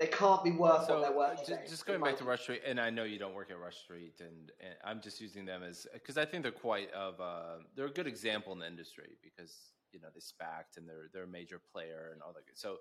[0.00, 1.36] they can't be worth so, what they're worth.
[1.38, 3.58] Just, today, just going back to Rush Street, and I know you don't work at
[3.58, 7.20] Rush Street, and, and I'm just using them as because I think they're quite of
[7.20, 9.54] uh, they're a good example in the industry because
[9.92, 12.46] you know they SPACed and they're they're a major player and all that.
[12.46, 12.58] Good.
[12.58, 12.78] So,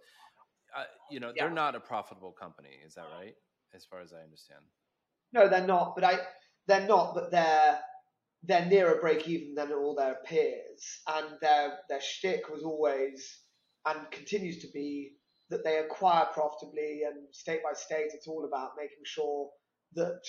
[0.76, 1.46] uh, you know, Yeah.
[1.46, 2.78] they're not a profitable company.
[2.86, 3.36] Is that right?
[3.74, 4.64] As far as I understand.
[5.34, 5.96] No, they're not.
[5.96, 6.20] But I,
[6.68, 7.14] they're not.
[7.14, 7.80] But they're
[8.44, 13.42] they're nearer break even than all their peers, and their their shtick was always
[13.86, 15.14] and continues to be
[15.52, 18.12] that they acquire profitably and state by state.
[18.14, 19.50] It's all about making sure
[19.94, 20.22] that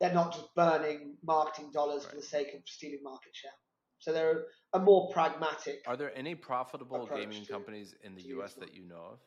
[0.00, 3.52] they're not just burning marketing dollars for the sake of stealing market share.
[3.98, 5.82] So they're a more pragmatic.
[5.86, 8.54] Are there any profitable gaming to- companies in the U.S.
[8.54, 9.18] that you know of?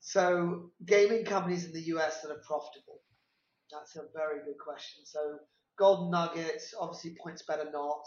[0.00, 3.00] So gaming companies in the US that are profitable.
[3.70, 5.04] That's a very good question.
[5.04, 5.38] So
[5.78, 8.04] Golden Nuggets, obviously points better not.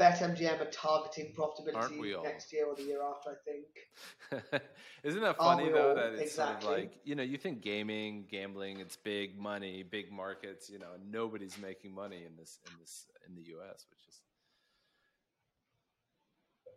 [0.00, 4.62] BetMGM are targeting profitability next year or the year after, I think.
[5.02, 5.94] Isn't that funny though all?
[5.96, 10.12] that it's sort of like you know you think gaming, gambling, it's big money, big
[10.12, 14.20] markets, you know, nobody's making money in this in this in the U.S., which is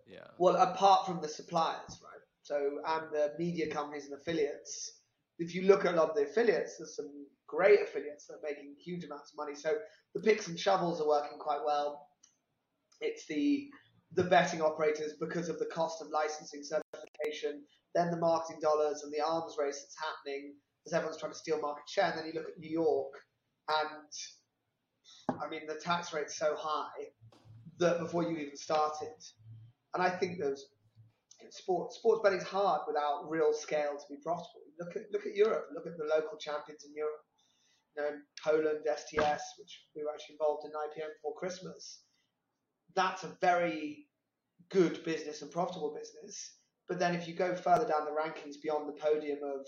[0.08, 0.28] yeah.
[0.38, 2.22] Well, apart from the suppliers, right?
[2.42, 4.94] So and the media companies and affiliates.
[5.38, 7.10] If you look at a lot of the affiliates, there's some
[7.48, 9.56] great affiliates that are making huge amounts of money.
[9.56, 9.74] So
[10.14, 12.08] the picks and shovels are working quite well.
[13.02, 13.70] It's the
[14.14, 17.64] the betting operators because of the cost of licensing certification,
[17.96, 20.54] then the marketing dollars and the arms race that's happening
[20.86, 22.10] as everyone's trying to steal market share.
[22.12, 23.14] And then you look at New York,
[23.70, 27.08] and I mean the tax rate's so high
[27.80, 29.16] that before you even started,
[29.94, 30.66] and I think there's
[31.50, 34.62] sports sports betting's hard without real scale to be profitable.
[34.80, 35.68] Look at look at Europe.
[35.74, 37.22] Look at the local champions in Europe.
[37.96, 38.12] You know,
[38.44, 42.04] Poland, STS, which we were actually involved in IPO before Christmas.
[42.96, 44.08] That's a very
[44.70, 46.56] good business and profitable business.
[46.88, 49.66] But then if you go further down the rankings beyond the podium of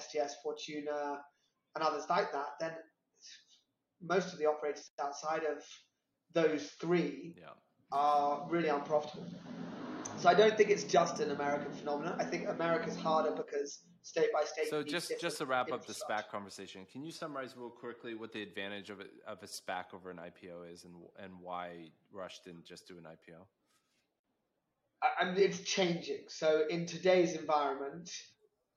[0.00, 1.20] STS, Fortuna,
[1.74, 2.72] and others like that, then
[4.02, 5.62] most of the operators outside of
[6.32, 7.54] those three Yeah.
[7.92, 9.30] are really unprofitable.
[10.18, 12.16] So I don't think it's just an American phenomenon.
[12.18, 14.68] I think America's harder because state by state.
[14.68, 15.94] So just just to wrap up the.
[15.94, 19.94] SPAC conversation, can you summarize real quickly what the advantage of a, of a SPAC
[19.94, 23.40] over an IPO is, and and why Rush didn't just do an IPO?
[25.02, 26.24] I- I mean, it's changing.
[26.28, 28.10] So in today's environment,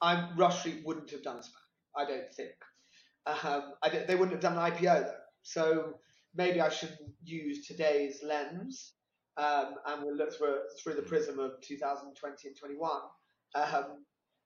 [0.02, 1.96] I'm Rush Street wouldn't have done a SPAC.
[1.96, 2.52] I don't think.
[3.26, 5.14] Um, I don't, they wouldn't have done an IPO though.
[5.44, 5.94] So
[6.36, 8.94] maybe I should use today's lens,
[9.38, 13.02] um, and we'll look through through the prism of 2020 and 21.
[13.56, 14.06] Um,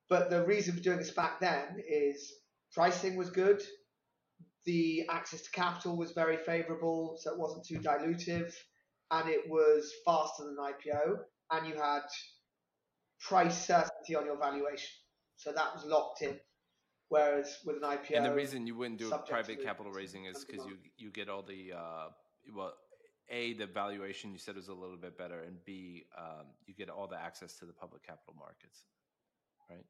[0.09, 2.33] but the reason for doing this back then is
[2.73, 3.61] pricing was good,
[4.65, 8.53] the access to capital was very favourable, so it wasn't too dilutive,
[9.11, 11.17] and it was faster than IPO,
[11.51, 12.01] and you had
[13.21, 14.89] price certainty on your valuation,
[15.37, 16.37] so that was locked in.
[17.09, 20.43] Whereas with an IPO, And the reason you wouldn't do a private capital raising is
[20.43, 22.09] because you you get all the uh,
[22.53, 22.73] well,
[23.29, 26.89] a the valuation you said was a little bit better, and b um, you get
[26.89, 28.83] all the access to the public capital markets,
[29.69, 29.85] right?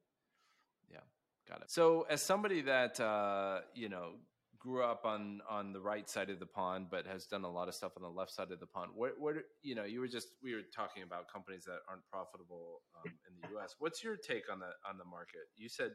[0.91, 0.99] Yeah,
[1.47, 1.71] got it.
[1.71, 4.13] So as somebody that uh, you know
[4.59, 7.67] grew up on on the right side of the pond, but has done a lot
[7.67, 10.07] of stuff on the left side of the pond, what what you know you were
[10.07, 13.75] just we were talking about companies that aren't profitable um, in the U.S.
[13.79, 15.47] What's your take on the on the market?
[15.55, 15.91] You said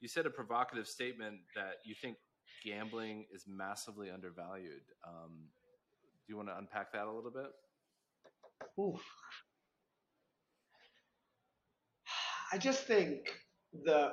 [0.00, 2.16] you said a provocative statement that you think
[2.64, 4.82] gambling is massively undervalued.
[5.06, 5.48] Um,
[6.26, 7.50] do you want to unpack that a little bit?
[8.78, 9.00] Oof.
[12.52, 13.20] I just think
[13.84, 14.12] that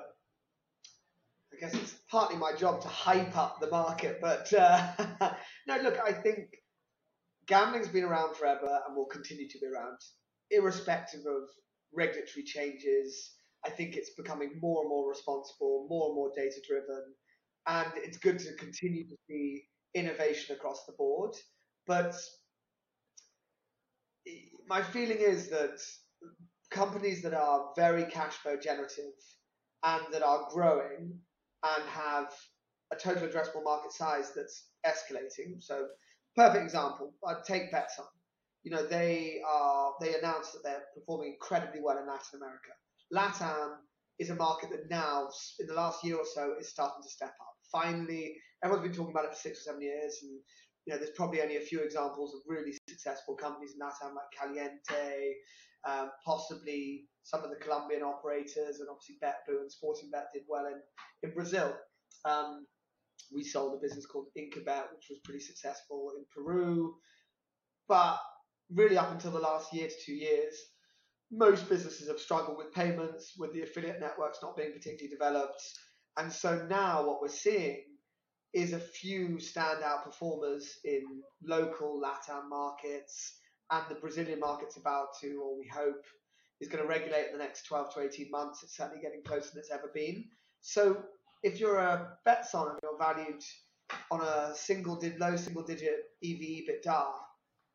[1.54, 4.91] I guess it's partly my job to hype up the market, but uh,
[5.67, 6.47] no, look, I think
[7.47, 9.97] gambling's been around forever and will continue to be around,
[10.50, 11.50] irrespective of
[11.93, 13.32] regulatory changes,
[13.65, 17.04] I think it's becoming more and more responsible, more and more data driven,
[17.67, 21.36] and it's good to continue to see innovation across the board.
[21.88, 22.15] But
[24.67, 25.80] my feeling is that
[26.70, 29.13] companies that are very cash flow generative
[29.84, 31.20] and that are growing
[31.63, 32.32] and have
[32.94, 35.62] a total addressable market size that's escalating.
[35.62, 35.88] So,
[36.36, 37.13] perfect example.
[37.28, 38.06] I'd take Betsson.
[38.63, 42.72] You know, they are they announced that they're performing incredibly well in Latin America.
[43.13, 43.76] LATAM
[44.20, 47.34] is a market that now, in the last year or so, is starting to step
[47.41, 47.56] up.
[47.72, 50.39] Finally, everyone's been talking about it for six or seven years, and
[50.86, 54.32] you know, there's probably only a few examples of really successful companies in LATAM like
[54.38, 55.34] Caliente,
[55.88, 60.82] um, possibly some of the Colombian operators, and obviously BetBlue and Sportingbet did well in,
[61.24, 61.74] in Brazil.
[62.26, 62.65] Um,
[63.34, 66.96] we sold a business called Inkabet, which was pretty successful in Peru.
[67.88, 68.17] But
[68.74, 70.56] really, up until the last year to two years,
[71.32, 75.62] most businesses have struggled with payments, with the affiliate networks not being particularly developed.
[76.17, 77.84] And so now what we're seeing
[78.53, 83.37] is a few standout performers in local LATAM markets
[83.71, 86.03] and the Brazilian market's about to, or we hope,
[86.59, 88.61] is going to regulate in the next 12 to 18 months.
[88.63, 90.25] It's certainly getting closer than it's ever been.
[90.59, 91.01] So
[91.43, 93.41] if you're a Betsson and you're valued
[94.11, 97.05] on a single di- low single digit EV EBITDA,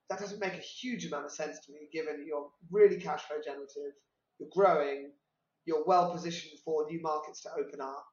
[0.08, 3.38] that doesn't make a huge amount of sense to me, given you're really cash flow
[3.44, 3.92] generative,
[4.38, 5.10] you're growing,
[5.64, 8.06] you're well positioned for new markets to open up,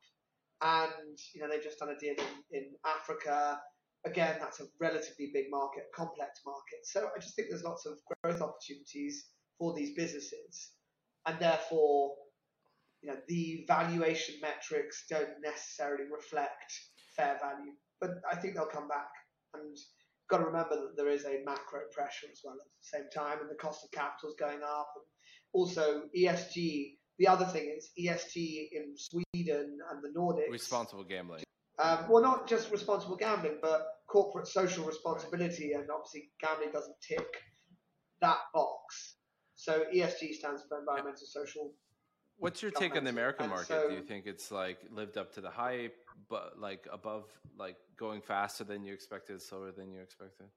[0.61, 3.59] and you know they've just done a deal in, in Africa.
[4.05, 6.79] Again, that's a relatively big market, complex market.
[6.83, 10.71] So I just think there's lots of growth opportunities for these businesses,
[11.25, 12.15] and therefore
[13.03, 16.73] you know, the valuation metrics don't necessarily reflect
[17.17, 17.73] fair value.
[17.99, 19.09] But I think they'll come back.
[19.53, 19.77] And
[20.29, 23.39] got to remember that there is a macro pressure as well at the same time,
[23.41, 24.89] and the cost of capital is going up.
[25.51, 26.95] Also, ESG.
[27.19, 30.51] The other thing is ESG in Sweden and the Nordics.
[30.51, 31.43] Responsible gambling.
[31.79, 35.81] Um, well, not just responsible gambling, but corporate social responsibility, right.
[35.81, 37.27] and obviously gambling doesn't tick
[38.21, 39.15] that box.
[39.55, 41.73] So ESG stands for environmental, social,
[42.37, 43.67] What's your take on the American market?
[43.67, 45.95] So, Do you think it's like lived up to the hype,
[46.29, 47.25] but like above,
[47.57, 50.47] like going faster than you expected, slower than you expected?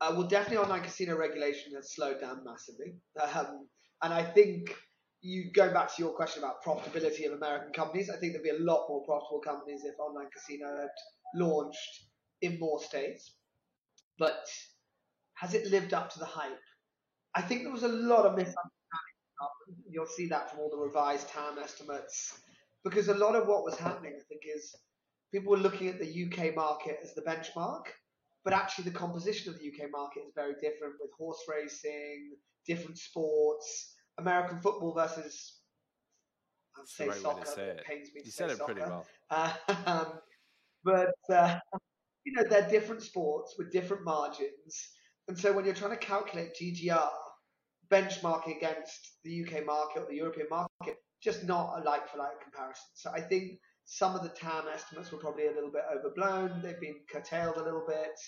[0.00, 2.94] Uh, well, definitely online casino regulation has slowed down massively,
[3.36, 3.68] um,
[4.02, 4.74] and I think
[5.22, 8.50] you going back to your question about profitability of American companies, I think there'd be
[8.50, 10.88] a lot more profitable companies if online casino had
[11.34, 12.06] launched
[12.42, 13.34] in more states.
[14.18, 14.46] But
[15.34, 16.58] has it lived up to the hype?
[17.34, 18.70] I think there was a lot of misunderstanding
[19.88, 22.38] You'll see that from all the revised TAM estimates.
[22.84, 24.74] Because a lot of what was happening, I think, is
[25.32, 27.84] people were looking at the UK market as the benchmark,
[28.42, 32.32] but actually the composition of the UK market is very different with horse racing,
[32.66, 35.58] different sports, American football versus
[36.78, 37.46] I'd say right soccer.
[37.46, 37.84] Say it.
[37.84, 38.74] pains me you said it soccer.
[38.74, 39.06] pretty well.
[39.86, 40.06] Um,
[40.82, 41.58] but uh,
[42.24, 44.90] you know they're different sports with different margins,
[45.28, 47.10] and so when you're trying to calculate GGR,
[47.90, 52.40] benchmarking against the UK market or the European market, just not a like for like
[52.42, 52.86] comparison.
[52.94, 56.60] So I think some of the TAM estimates were probably a little bit overblown.
[56.62, 58.18] They've been curtailed a little bit.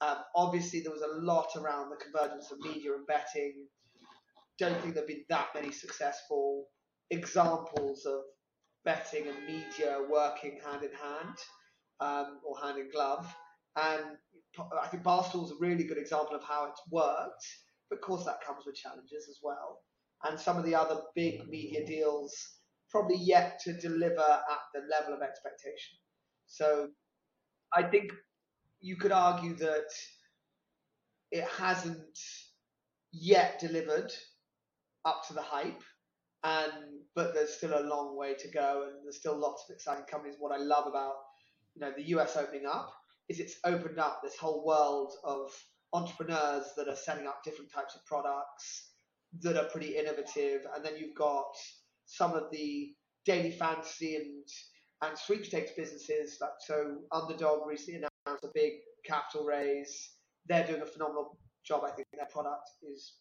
[0.00, 3.66] Um, obviously, there was a lot around the convergence of media and betting.
[4.60, 6.66] Don't think there've been that many successful
[7.10, 8.20] examples of
[8.84, 11.36] betting and media working hand in hand
[12.00, 13.26] um, or hand in glove.
[13.76, 14.04] And
[14.80, 17.44] I think Barstool's a really good example of how it's worked
[17.90, 19.82] but of course, that comes with challenges as well.
[20.22, 22.32] And some of the other big media deals
[22.90, 25.98] probably yet to deliver at the level of expectation.
[26.46, 26.88] So
[27.74, 28.12] I think
[28.80, 29.88] you could argue that
[31.32, 32.18] it hasn't
[33.12, 34.12] yet delivered
[35.04, 35.82] up to the hype
[36.42, 36.72] and
[37.14, 40.36] but there's still a long way to go and there's still lots of exciting companies
[40.38, 41.14] what i love about
[41.74, 42.92] you know the us opening up
[43.28, 45.50] is it's opened up this whole world of
[45.92, 48.90] entrepreneurs that are setting up different types of products
[49.42, 50.62] that are pretty innovative.
[50.74, 51.54] And then you've got
[52.06, 52.92] some of the
[53.24, 54.44] daily fantasy and
[55.02, 56.38] and sweepstakes businesses.
[56.40, 58.72] Like so, Underdog recently announced a big
[59.04, 60.10] capital raise.
[60.46, 61.84] They're doing a phenomenal job.
[61.84, 63.14] I think their product is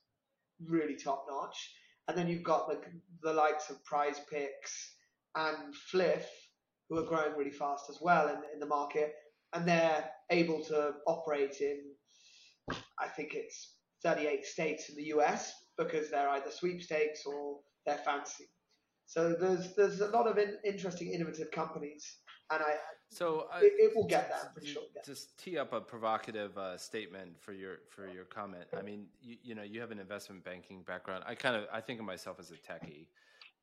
[0.67, 1.73] really top notch.
[2.07, 2.79] And then you've got the
[3.21, 4.95] the likes of Prize Picks
[5.35, 6.27] and Fliff,
[6.89, 9.13] who are growing really fast as well in, in the market,
[9.53, 11.79] and they're able to operate in
[12.99, 18.45] I think it's 38 states in the US because they're either sweepstakes or they're fancy.
[19.05, 22.05] So there's there's a lot of in, interesting, innovative companies,
[22.51, 22.75] and I
[23.11, 24.31] so uh, it, it, will get.
[24.39, 24.83] I'm pretty sure.
[25.05, 28.65] Just tee up a provocative uh, statement for your for your comment.
[28.77, 31.23] I mean, you, you know, you have an investment banking background.
[31.27, 33.07] I kind of I think of myself as a techie,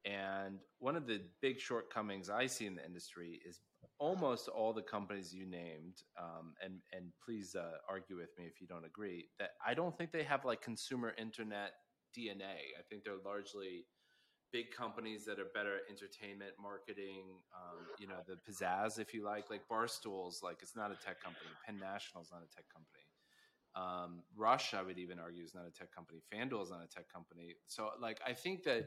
[0.05, 3.61] And one of the big shortcomings I see in the industry is
[3.99, 8.61] almost all the companies you named, um, and and please uh, argue with me if
[8.61, 9.28] you don't agree.
[9.38, 11.72] That I don't think they have like consumer internet
[12.18, 12.74] DNA.
[12.78, 13.86] I think they're largely
[14.53, 17.42] big companies that are better at entertainment marketing.
[17.55, 21.22] Um, you know, the pizzazz, if you like, like Barstool's, like it's not a tech
[21.22, 21.51] company.
[21.64, 23.07] Penn National is not a tech company.
[23.74, 26.20] Um, Rush, I would even argue, is not a tech company.
[26.32, 27.57] FanDuel is not a tech company.
[27.66, 28.86] So, like, I think that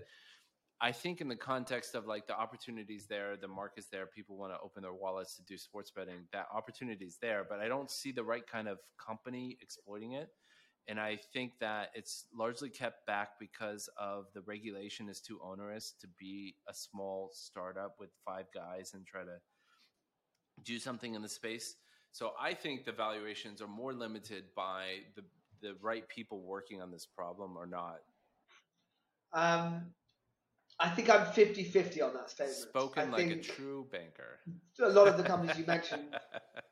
[0.81, 4.53] I think in the context of like the opportunities there, the market's there, people want
[4.53, 6.27] to open their wallets to do sports betting.
[6.31, 10.29] That opportunity is there, but I don't see the right kind of company exploiting it.
[10.87, 15.93] And I think that it's largely kept back because of the regulation is too onerous
[16.01, 19.37] to be a small startup with five guys and try to
[20.63, 21.75] do something in the space.
[22.11, 25.23] So I think the valuations are more limited by the
[25.61, 27.99] the right people working on this problem or not.
[29.33, 29.87] Um,
[30.79, 32.57] I think I'm 50 50 on that statement.
[32.57, 34.39] Spoken I like a true banker.
[34.81, 36.15] A lot of the companies you mentioned.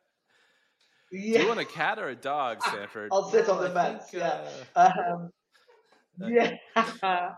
[1.12, 3.10] Do you want a cat or a dog, Sanford?
[3.12, 4.48] I'll sit on the fence, think, yeah.
[4.76, 5.32] uh, Um,
[6.20, 6.56] yeah.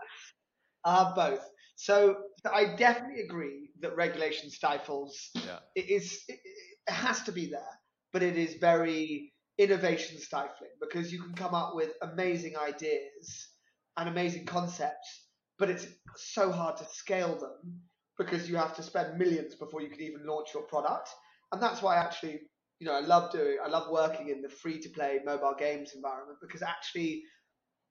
[0.84, 1.44] uh, both.
[1.76, 2.16] So
[2.52, 5.30] I definitely agree that regulation stifles.
[5.34, 5.58] yeah.
[5.74, 6.22] It is.
[6.28, 6.38] It,
[6.86, 7.78] it has to be there,
[8.12, 13.48] but it is very innovation stifling because you can come up with amazing ideas
[13.96, 15.26] and amazing concepts,
[15.58, 17.80] but it's so hard to scale them
[18.18, 21.10] because you have to spend millions before you can even launch your product.
[21.52, 22.40] And that's why actually,
[22.80, 25.92] you know, I love doing, I love working in the free to play mobile games
[25.94, 27.22] environment because actually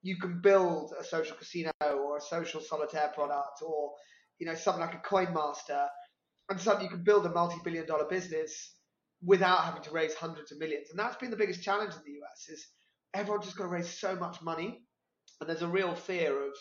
[0.02, 3.94] you can build a social casino or a social solitaire product or,
[4.40, 5.86] you know, something like a coin master
[6.50, 8.74] and suddenly you can build a multi-billion dollar business
[9.24, 10.88] without having to raise hundreds of millions.
[10.90, 12.68] And that's been the biggest challenge in the US is
[13.14, 14.82] everyone's just got to raise so much money.
[15.40, 16.54] And there's a real fear of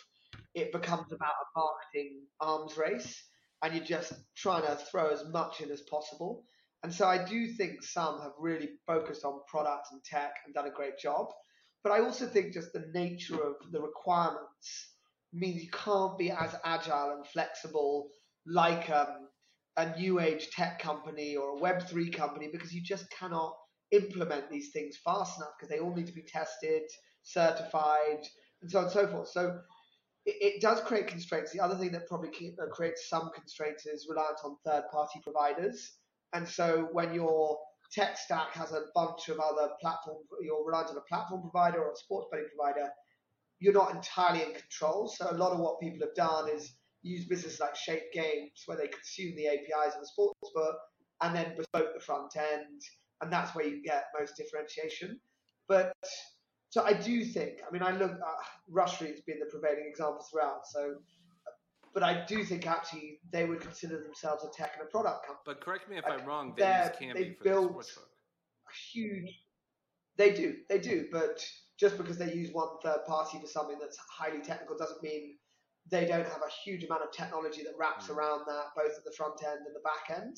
[0.54, 3.24] it becomes about a marketing arms race
[3.62, 6.44] and you're just trying to throw as much in as possible.
[6.82, 10.66] And so I do think some have really focused on product and tech and done
[10.66, 11.26] a great job.
[11.82, 14.94] But I also think just the nature of the requirements
[15.32, 18.08] means you can't be as agile and flexible
[18.46, 19.28] like um,
[19.76, 23.54] a new age tech company or a Web3 company because you just cannot
[23.90, 26.82] implement these things fast enough because they all need to be tested,
[27.22, 28.24] certified,
[28.62, 29.28] and so on and so forth.
[29.28, 29.58] So
[30.26, 31.52] it, it does create constraints.
[31.52, 35.97] The other thing that probably uh, creates some constraints is reliance on third party providers.
[36.32, 37.58] And so when your
[37.92, 41.92] tech stack has a bunch of other platforms, you're reliant on a platform provider or
[41.92, 42.88] a sports betting provider,
[43.60, 45.08] you're not entirely in control.
[45.08, 48.76] So a lot of what people have done is use businesses like Shape Games where
[48.76, 50.76] they consume the APIs of the sports book
[51.22, 52.80] and then bespoke the front end,
[53.20, 55.18] and that's where you get most differentiation.
[55.66, 55.92] But
[56.70, 60.24] so I do think, I mean, I look, uh, Rush has been the prevailing example
[60.30, 60.66] throughout.
[60.66, 60.96] So,
[61.98, 65.42] but I do think actually they would consider themselves a tech and a product company.
[65.46, 66.54] But correct me if Like, I'm wrong.
[66.56, 68.72] they be for built- the sportsbook.
[68.92, 69.42] huge.
[70.16, 71.44] They do, they do, but
[71.76, 75.38] just because they use one third party for something that's highly technical doesn't mean
[75.90, 78.14] they don't have a huge amount of technology that wraps Mm.
[78.16, 80.36] around that, both at the front end and the back end.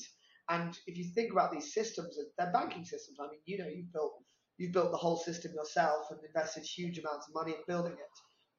[0.49, 3.19] And if you think about these systems, they're banking systems.
[3.19, 4.23] I mean, you know, you've built
[4.57, 8.09] you've built the whole system yourself and invested huge amounts of money in building it,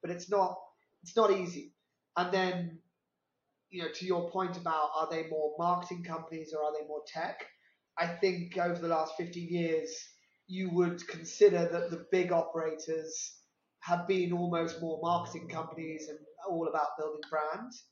[0.03, 0.57] but it's not
[1.03, 1.75] it's not easy.
[2.17, 2.82] And then,
[3.73, 7.03] you know, to your point about are they more marketing companies or are they more
[7.07, 7.45] tech?
[7.99, 9.91] I think over the last 15 years,
[10.47, 13.39] you would consider that the big operators
[13.81, 16.19] have been almost more marketing companies and
[16.49, 17.85] all about building brands.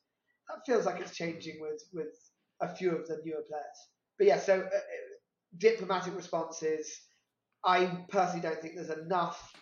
[0.49, 2.14] That feels like it's changing with with
[2.61, 3.78] a few of the newer players.
[4.18, 4.81] But yeah, so uh, uh,
[5.59, 6.91] diplomatic responses.
[7.64, 9.53] I personally don't think there's enough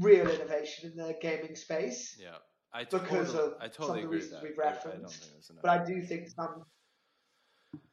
[0.00, 2.38] real innovation in the gaming space, Yeah,
[2.74, 5.30] I Because totally, of I some of the agree with reasons we've I- I, referenced,
[5.32, 6.64] there's but I do think some.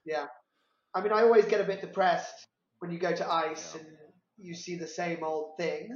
[0.05, 0.28] Yeah,
[0.93, 2.47] I mean, I always get a bit depressed
[2.80, 3.82] when you go to ICE Yeah.
[3.82, 3.97] and
[4.38, 5.89] you see the same old thing,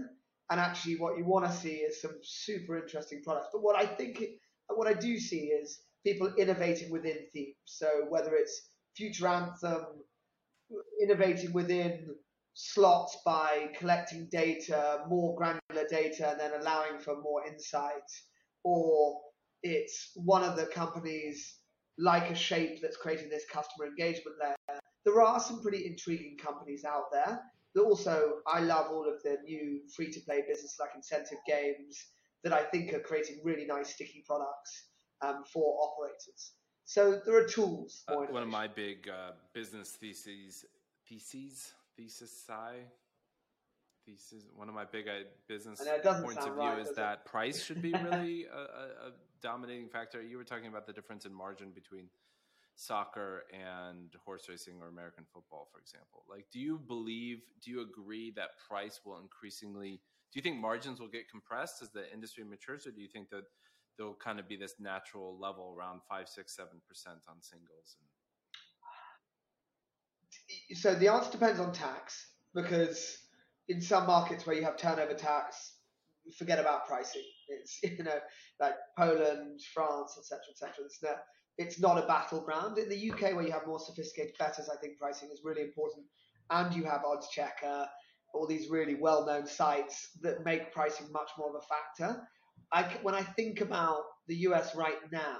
[0.50, 3.50] and actually, what you want to see is some super interesting products.
[3.52, 4.24] But what I think,
[4.70, 7.56] what I do see is people innovating within themes.
[7.66, 9.86] So whether it's Future Anthem,
[11.02, 12.16] innovating within
[12.54, 18.10] slots by collecting data, more granular data, and then allowing for more insight,
[18.68, 19.22] or
[19.64, 21.60] it's one of the companies
[21.98, 24.80] like a shape that's creating this customer engagement layer.
[25.06, 27.42] There are some pretty intriguing companies out there.
[27.74, 32.08] But also, I love all of the new free to play business like incentive games
[32.44, 34.88] that I think are creating really nice sticky products
[35.22, 36.54] um, for operators.
[36.86, 38.04] So there are tools.
[38.08, 40.66] Uh, one of my big uh, business theses,
[41.08, 43.07] theses, thesis, this
[44.08, 46.80] is one of my big uh, business I know, it doesn't points of view right,
[46.80, 47.02] is does it?
[47.02, 50.22] that price should be really a, a, a dominating factor.
[50.22, 52.10] You were talking about the difference in margin between
[52.76, 56.24] soccer and horse racing or American football, for example.
[56.30, 60.00] Like, do you believe, do you agree that price will increasingly,
[60.32, 63.30] do you think margins will get compressed as the industry matures, or do you think
[63.32, 63.44] that
[63.98, 67.98] there'll kind of be this natural level around five, six, seven percent on singles?
[70.70, 73.18] And, so the answer depends on tax because
[73.70, 75.74] in some markets where you have turnover tax,
[76.38, 77.24] forget about pricing.
[77.48, 78.20] It's you know
[78.60, 80.86] like Poland, France, etc., etc.
[80.86, 81.16] It's not
[81.58, 82.78] it's not a battleground.
[82.78, 86.06] In the UK, where you have more sophisticated bettors, I think pricing is really important,
[86.50, 87.88] and you have Odds Checker,
[88.34, 92.22] all these really well-known sites that make pricing much more of a factor.
[92.72, 95.40] I when I think about the US right now,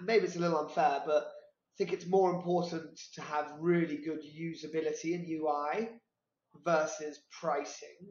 [0.00, 4.22] maybe it's a little unfair, but I think it's more important to have really good
[4.22, 5.88] usability and UI
[6.64, 8.08] versus pricing.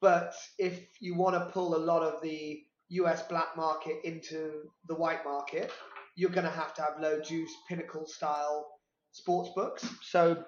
[0.00, 4.94] But if you want to pull a lot of the US black market into the
[4.94, 5.70] white market,
[6.16, 8.66] you're going to have to have low juice pinnacle style
[9.12, 9.86] sports books.
[10.02, 10.44] So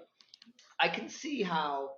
[0.80, 1.90] I can see how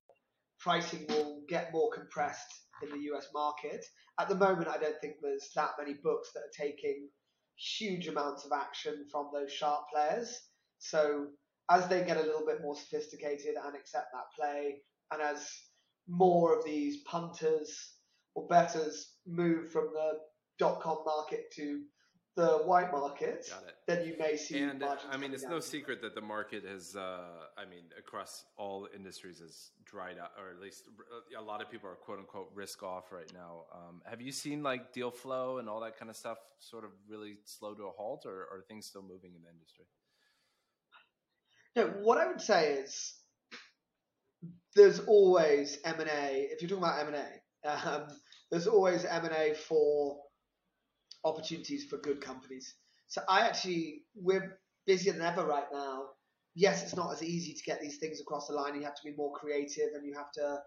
[0.61, 2.53] pricing will get more compressed
[2.83, 3.85] in the US market.
[4.21, 7.09] At the moment, I don't think there's that many books that are taking
[7.57, 10.39] huge amounts of action from those sharp players.
[10.79, 11.29] So
[11.71, 14.83] as they get a little bit more sophisticated and accept that play,
[15.13, 15.49] and as
[16.09, 17.95] more of these punters
[18.35, 20.13] or betters move from the
[20.59, 21.83] dot com market to
[22.37, 23.51] the white market,
[23.87, 24.59] then you may see.
[24.59, 25.53] and uh, I mean, it's down.
[25.53, 27.21] no secret that the market has, uh,
[27.57, 30.83] I mean, across all industries has dried up, or at least
[31.37, 33.65] a lot of people are quote unquote risk off right now.
[33.75, 36.91] Um, have you seen like deal flow and all that kind of stuff sort of
[37.09, 39.87] really slow to a halt, or, or are things still moving in the industry?
[41.75, 43.15] No, what I would say is
[44.77, 46.49] there's always M and A.
[46.53, 48.07] If you're talking about M and A, um,
[48.51, 50.19] there's always M and A for
[51.25, 52.75] opportunities for good companies.
[53.09, 56.05] So I actually we're busier than ever right now.
[56.55, 58.75] Yes, it's not as easy to get these things across the line.
[58.77, 60.59] You have to be more creative and you have to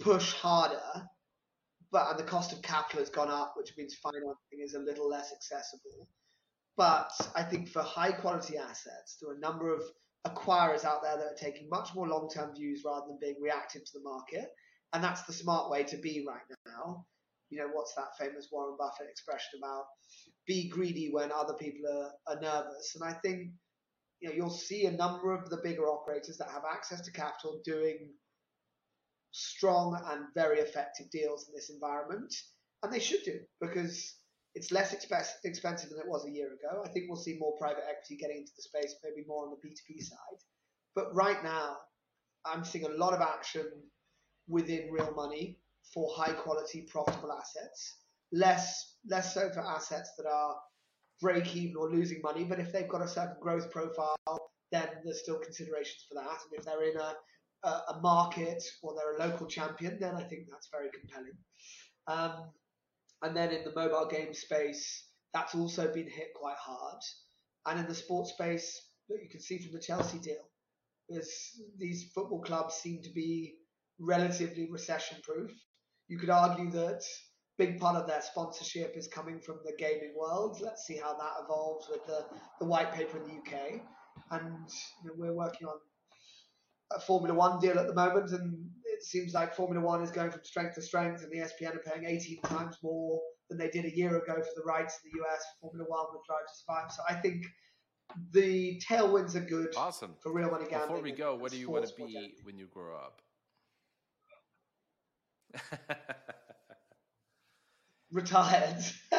[0.00, 1.08] push harder.
[1.90, 5.08] But and the cost of capital has gone up, which means financing is a little
[5.08, 6.08] less accessible.
[6.76, 9.82] But I think for high quality assets, there are a number of
[10.26, 13.84] acquirers out there that are taking much more long term views rather than being reactive
[13.84, 14.48] to the market.
[14.92, 17.06] And that's the smart way to be right now.
[17.50, 19.84] You know, what's that famous Warren Buffett expression about
[20.46, 22.94] be greedy when other people are, are nervous?
[22.94, 23.50] And I think,
[24.20, 27.60] you know, you'll see a number of the bigger operators that have access to capital
[27.64, 28.10] doing
[29.32, 32.34] strong and very effective deals in this environment.
[32.82, 34.14] And they should do because
[34.54, 36.82] it's less expe- expensive than it was a year ago.
[36.84, 39.68] I think we'll see more private equity getting into the space, maybe more on the
[39.68, 40.38] B2B side.
[40.94, 41.76] But right now,
[42.44, 43.66] I'm seeing a lot of action
[44.48, 45.58] within real money
[45.94, 47.96] for high quality, profitable assets.
[48.32, 50.56] Less, less so for assets that are
[51.20, 52.44] break even or losing money.
[52.44, 54.16] But if they've got a certain growth profile,
[54.70, 56.38] then there's still considerations for that.
[56.50, 57.14] And if they're in a,
[57.64, 61.36] a, a market or they're a local champion, then I think that's very compelling.
[62.06, 62.50] Um,
[63.22, 66.98] and then in the mobile game space, that's also been hit quite hard.
[67.66, 70.42] And in the sports space, you can see from the Chelsea deal,
[71.08, 71.32] there's,
[71.78, 73.54] these football clubs seem to be
[74.00, 75.50] relatively recession proof.
[76.08, 77.02] You could argue that
[77.58, 80.58] big part of their sponsorship is coming from the gaming world.
[80.60, 82.24] Let's see how that evolves with the,
[82.58, 83.82] the white paper in the UK.
[84.30, 84.68] And
[85.04, 85.76] you know, we're working on
[86.94, 88.70] a Formula One deal at the moment, and
[89.02, 91.80] it seems like Formula One is going from strength to strength, and the ESPN are
[91.80, 95.24] paying 18 times more than they did a year ago for the rights in the
[95.24, 96.92] US for Formula One with Drive to Survive.
[96.92, 97.46] So I think
[98.30, 100.14] the tailwinds are good Awesome.
[100.22, 100.88] for real money gambling.
[100.88, 103.22] Before we go, what do you want to be when you grow up?
[108.12, 108.84] Retired.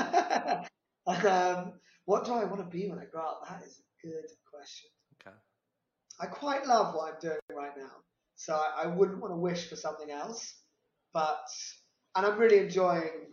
[1.06, 1.74] um,
[2.06, 3.42] what do I want to be when I grow up?
[3.50, 4.90] That is a good question.
[5.22, 5.36] okay.
[6.22, 7.92] I quite love what I'm doing right now.
[8.44, 10.56] So I, I wouldn't want to wish for something else.
[11.14, 11.48] But
[12.16, 13.28] and I'm really enjoying,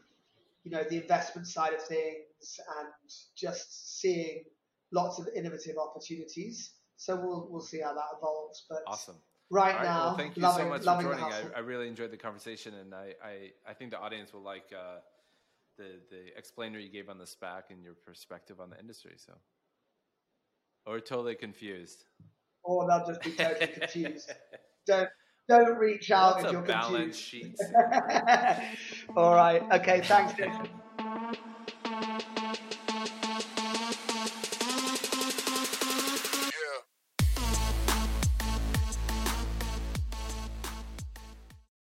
[0.63, 2.89] you know, the investment side of things and
[3.37, 4.45] just seeing
[4.93, 6.75] lots of innovative opportunities.
[6.97, 8.67] So we'll we'll see how that evolves.
[8.69, 9.17] But Awesome.
[9.51, 9.85] right right.
[9.85, 11.25] now, well, thank you loving, so much for joining.
[11.25, 14.71] I, I really enjoyed the conversation, and I, I, I think the audience will like
[14.73, 15.01] uh,
[15.77, 19.15] the the explainer you gave on the SPAC and your perspective on the industry.
[19.17, 19.33] So,
[20.87, 22.05] or totally confused.
[22.63, 24.31] or they'll just be totally confused.
[24.87, 25.09] Don't
[25.49, 27.21] don't reach out What's if a you're balance confused.
[27.21, 27.61] sheet?
[29.17, 29.63] All right.
[29.73, 30.01] Okay.
[30.03, 30.35] Thanks.